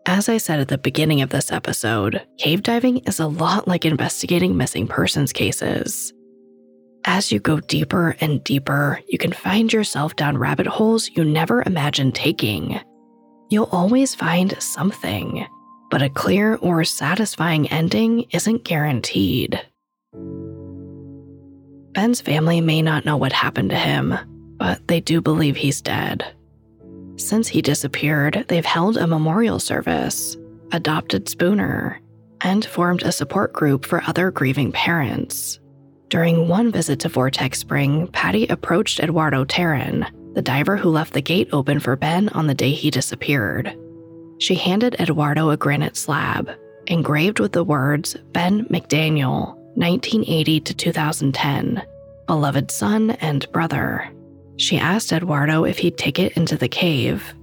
As 0.06 0.30
I 0.30 0.38
said 0.38 0.62
at 0.62 0.70
the 0.70 0.78
beginning 0.78 1.22
of 1.22 1.30
this 1.30 1.52
episode, 1.52 2.22
cave 2.38 2.64
diving 2.64 3.00
is 3.00 3.20
a 3.20 3.28
lot 3.28 3.68
like 3.68 3.84
investigating 3.84 4.56
missing 4.56 4.88
persons 4.88 5.34
cases. 5.34 6.14
As 7.04 7.34
you 7.34 7.40
go 7.42 7.60
deeper 7.60 8.16
and 8.22 8.42
deeper, 8.46 9.02
you 9.10 9.18
can 9.18 9.34
find 9.34 9.74
yourself 9.74 10.16
down 10.16 10.38
rabbit 10.38 10.68
holes 10.68 11.10
you 11.10 11.26
never 11.26 11.64
imagined 11.66 12.16
taking. 12.16 12.80
You'll 13.52 13.68
always 13.70 14.16
find 14.16 14.56
something, 14.62 15.46
but 15.90 16.02
a 16.02 16.10
clear 16.10 16.56
or 16.56 16.86
satisfying 16.86 17.68
ending 17.68 18.22
isn't 18.32 18.64
guaranteed. 18.64 19.60
Ben's 21.92 22.22
family 22.22 22.62
may 22.62 22.82
not 22.82 23.04
know 23.04 23.18
what 23.18 23.34
happened 23.34 23.72
to 23.72 23.76
him, 23.76 24.16
but 24.56 24.88
they 24.88 25.02
do 25.02 25.20
believe 25.20 25.58
he's 25.58 25.82
dead. 25.82 26.26
Since 27.18 27.50
he 27.50 27.62
disappeared, 27.62 28.46
they've 28.48 28.64
held 28.64 28.96
a 28.96 29.06
memorial 29.06 29.60
service, 29.60 30.38
adopted 30.72 31.28
Spooner, 31.28 32.00
and 32.40 32.64
formed 32.64 33.04
a 33.04 33.12
support 33.12 33.52
group 33.52 33.86
for 33.86 34.02
other 34.08 34.32
grieving 34.32 34.72
parents. 34.72 35.60
During 36.08 36.48
one 36.48 36.72
visit 36.72 37.02
to 37.02 37.10
Vortex 37.10 37.60
Spring, 37.60 38.08
Patty 38.14 38.48
approached 38.48 39.02
Eduardo 39.02 39.44
Terran, 39.44 40.06
the 40.34 40.42
diver 40.42 40.78
who 40.78 40.90
left 40.90 41.14
the 41.14 41.22
gate 41.22 41.50
open 41.52 41.80
for 41.80 41.96
Ben 41.96 42.30
on 42.30 42.48
the 42.48 42.56
day 42.56 42.72
he 42.72 42.90
disappeared. 42.90 43.78
She 44.40 44.56
handed 44.56 44.96
Eduardo 45.00 45.50
a 45.50 45.58
granite 45.58 45.98
slab, 45.98 46.50
engraved 46.88 47.40
with 47.40 47.52
the 47.52 47.64
words 47.64 48.16
Ben 48.32 48.66
McDaniel 48.66 49.56
1980 49.76 50.60
to 50.62 50.74
2010, 50.74 51.84
beloved 52.28 52.72
son 52.72 53.12
and 53.12 53.50
brother. 53.52 54.10
She 54.58 54.78
asked 54.78 55.12
Eduardo 55.12 55.64
if 55.64 55.78
he'd 55.78 55.98
take 55.98 56.20
it 56.20 56.36
into 56.38 56.58
the 56.58 56.68
cave. 56.68 57.34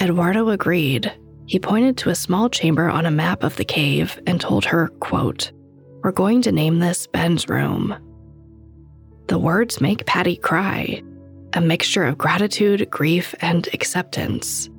Eduardo 0.00 0.48
agreed. 0.50 1.12
He 1.46 1.58
pointed 1.58 1.96
to 1.98 2.10
a 2.10 2.14
small 2.14 2.48
chamber 2.48 2.88
on 2.88 3.04
a 3.04 3.10
map 3.10 3.42
of 3.42 3.56
the 3.56 3.64
cave 3.64 4.20
and 4.26 4.40
told 4.40 4.64
her, 4.64 4.88
quote, 5.00 5.52
We're 6.02 6.12
going 6.12 6.42
to 6.42 6.52
name 6.52 6.78
this 6.78 7.06
Ben's 7.06 7.48
room. 7.48 7.94
The 9.28 9.38
words 9.38 9.80
make 9.80 10.06
Patty 10.06 10.36
cry, 10.36 11.02
a 11.54 11.60
mixture 11.60 12.04
of 12.04 12.18
gratitude, 12.18 12.90
grief, 12.90 13.34
and 13.40 13.68
acceptance. 13.72 14.70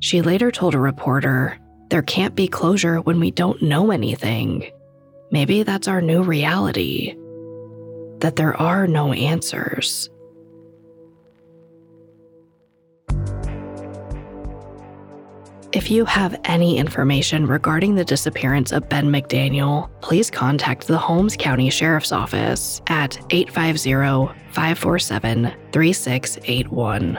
She 0.00 0.22
later 0.22 0.50
told 0.50 0.74
a 0.74 0.78
reporter, 0.78 1.58
There 1.90 2.02
can't 2.02 2.34
be 2.34 2.48
closure 2.48 3.00
when 3.00 3.20
we 3.20 3.30
don't 3.30 3.62
know 3.62 3.90
anything. 3.90 4.70
Maybe 5.30 5.62
that's 5.62 5.88
our 5.88 6.00
new 6.00 6.22
reality. 6.22 7.16
That 8.18 8.36
there 8.36 8.56
are 8.56 8.86
no 8.86 9.12
answers. 9.12 10.08
If 15.74 15.90
you 15.90 16.04
have 16.04 16.38
any 16.44 16.78
information 16.78 17.48
regarding 17.48 17.96
the 17.96 18.04
disappearance 18.04 18.70
of 18.70 18.88
Ben 18.88 19.10
McDaniel, 19.10 19.90
please 20.02 20.30
contact 20.30 20.86
the 20.86 20.96
Holmes 20.96 21.36
County 21.36 21.68
Sheriff's 21.68 22.12
Office 22.12 22.80
at 22.86 23.18
850 23.30 24.32
547 24.52 25.52
3681. 25.72 27.18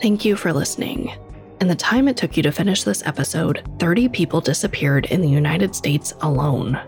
Thank 0.00 0.24
you 0.24 0.36
for 0.36 0.52
listening. 0.52 1.12
In 1.60 1.66
the 1.66 1.74
time 1.74 2.06
it 2.06 2.16
took 2.16 2.36
you 2.36 2.44
to 2.44 2.52
finish 2.52 2.84
this 2.84 3.04
episode, 3.04 3.68
30 3.80 4.08
people 4.10 4.40
disappeared 4.40 5.06
in 5.06 5.20
the 5.20 5.28
United 5.28 5.74
States 5.74 6.14
alone. 6.20 6.80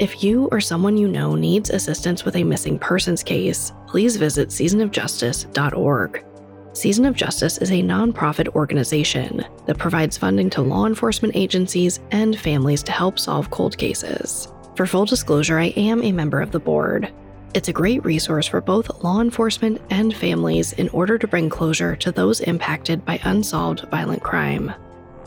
If 0.00 0.24
you 0.24 0.48
or 0.50 0.60
someone 0.60 0.96
you 0.96 1.06
know 1.06 1.36
needs 1.36 1.70
assistance 1.70 2.24
with 2.24 2.34
a 2.34 2.42
missing 2.42 2.76
persons 2.76 3.22
case, 3.22 3.72
please 3.86 4.16
visit 4.16 4.48
seasonofjustice.org. 4.48 6.24
Season 6.74 7.04
of 7.04 7.14
Justice 7.14 7.58
is 7.58 7.70
a 7.70 7.82
nonprofit 7.82 8.48
organization 8.54 9.44
that 9.66 9.76
provides 9.76 10.16
funding 10.16 10.48
to 10.50 10.62
law 10.62 10.86
enforcement 10.86 11.36
agencies 11.36 12.00
and 12.12 12.38
families 12.38 12.82
to 12.84 12.92
help 12.92 13.18
solve 13.18 13.50
cold 13.50 13.76
cases. 13.76 14.48
For 14.74 14.86
full 14.86 15.04
disclosure, 15.04 15.58
I 15.58 15.66
am 15.76 16.02
a 16.02 16.12
member 16.12 16.40
of 16.40 16.50
the 16.50 16.58
board. 16.58 17.12
It's 17.52 17.68
a 17.68 17.74
great 17.74 18.02
resource 18.06 18.46
for 18.46 18.62
both 18.62 19.04
law 19.04 19.20
enforcement 19.20 19.82
and 19.90 20.16
families 20.16 20.72
in 20.72 20.88
order 20.88 21.18
to 21.18 21.28
bring 21.28 21.50
closure 21.50 21.94
to 21.96 22.10
those 22.10 22.40
impacted 22.40 23.04
by 23.04 23.20
unsolved 23.24 23.82
violent 23.90 24.22
crime. 24.22 24.72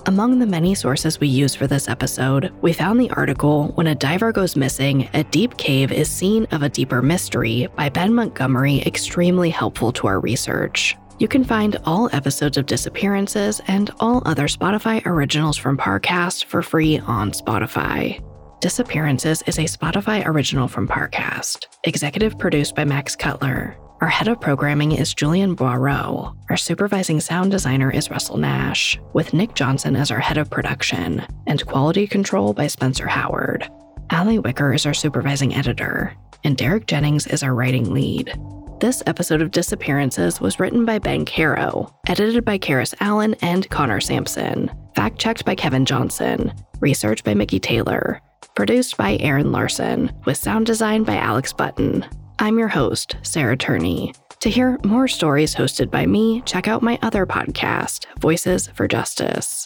Among 0.07 0.39
the 0.39 0.47
many 0.47 0.73
sources 0.73 1.19
we 1.19 1.27
use 1.27 1.53
for 1.53 1.67
this 1.67 1.87
episode, 1.87 2.51
we 2.61 2.73
found 2.73 2.99
the 2.99 3.11
article 3.11 3.67
When 3.75 3.87
a 3.87 3.95
Diver 3.95 4.31
Goes 4.31 4.55
Missing, 4.55 5.09
a 5.13 5.23
Deep 5.25 5.57
Cave 5.57 5.91
is 5.91 6.09
Scene 6.09 6.47
of 6.51 6.63
a 6.63 6.69
Deeper 6.69 7.03
Mystery 7.03 7.67
by 7.75 7.89
Ben 7.89 8.15
Montgomery 8.15 8.81
extremely 8.81 9.51
helpful 9.51 9.91
to 9.91 10.07
our 10.07 10.19
research. 10.19 10.97
You 11.17 11.29
can 11.29 11.45
find 11.45 11.77
all 11.85 12.09
episodes 12.11 12.57
of 12.57 12.65
Disappearances 12.65 13.61
and 13.67 13.89
all 14.01 14.21
other 14.25 14.49
Spotify 14.49 15.05
originals 15.05 15.55
from 15.55 15.77
Parcast 15.77 16.43
for 16.43 16.61
free 16.61 16.99
on 16.99 17.31
Spotify. 17.31 18.21
Disappearances 18.59 19.41
is 19.47 19.57
a 19.57 19.63
Spotify 19.63 20.25
original 20.25 20.67
from 20.67 20.89
Parcast, 20.89 21.67
executive 21.85 22.37
produced 22.37 22.75
by 22.75 22.83
Max 22.83 23.15
Cutler. 23.15 23.77
Our 24.01 24.09
head 24.09 24.27
of 24.27 24.41
programming 24.41 24.91
is 24.91 25.13
Julian 25.13 25.55
Boireau. 25.55 26.35
Our 26.49 26.57
supervising 26.57 27.21
sound 27.21 27.51
designer 27.51 27.89
is 27.89 28.11
Russell 28.11 28.37
Nash, 28.37 28.99
with 29.13 29.33
Nick 29.33 29.55
Johnson 29.55 29.95
as 29.95 30.11
our 30.11 30.19
head 30.19 30.37
of 30.37 30.49
production, 30.49 31.25
and 31.47 31.65
quality 31.65 32.07
control 32.07 32.53
by 32.53 32.67
Spencer 32.67 33.07
Howard. 33.07 33.69
Allie 34.09 34.39
Wicker 34.39 34.73
is 34.73 34.85
our 34.85 34.93
supervising 34.93 35.55
editor, 35.55 36.13
and 36.43 36.57
Derek 36.57 36.87
Jennings 36.87 37.25
is 37.25 37.41
our 37.41 37.55
writing 37.55 37.93
lead. 37.93 38.37
This 38.79 39.01
episode 39.07 39.41
of 39.41 39.51
Disappearances 39.51 40.41
was 40.41 40.59
written 40.59 40.83
by 40.83 40.99
Ben 40.99 41.23
Caro, 41.23 41.89
edited 42.07 42.43
by 42.43 42.57
Karis 42.57 42.93
Allen 42.99 43.33
and 43.41 43.69
Connor 43.69 44.01
Sampson, 44.01 44.69
fact 44.95 45.17
checked 45.17 45.45
by 45.45 45.55
Kevin 45.55 45.85
Johnson, 45.85 46.53
researched 46.81 47.23
by 47.23 47.33
Mickey 47.33 47.57
Taylor, 47.57 48.21
produced 48.53 48.97
by 48.97 49.15
Aaron 49.21 49.53
Larson, 49.53 50.11
with 50.25 50.37
sound 50.37 50.65
design 50.65 51.03
by 51.03 51.15
Alex 51.15 51.53
Button. 51.53 52.05
I'm 52.39 52.59
your 52.59 52.67
host, 52.67 53.15
Sarah 53.21 53.55
Turney. 53.55 54.13
To 54.41 54.49
hear 54.49 54.77
more 54.83 55.07
stories 55.07 55.55
hosted 55.55 55.89
by 55.89 56.05
me, 56.05 56.41
check 56.41 56.67
out 56.67 56.83
my 56.83 56.99
other 57.01 57.25
podcast, 57.25 58.05
Voices 58.19 58.67
for 58.67 58.89
Justice. 58.89 59.65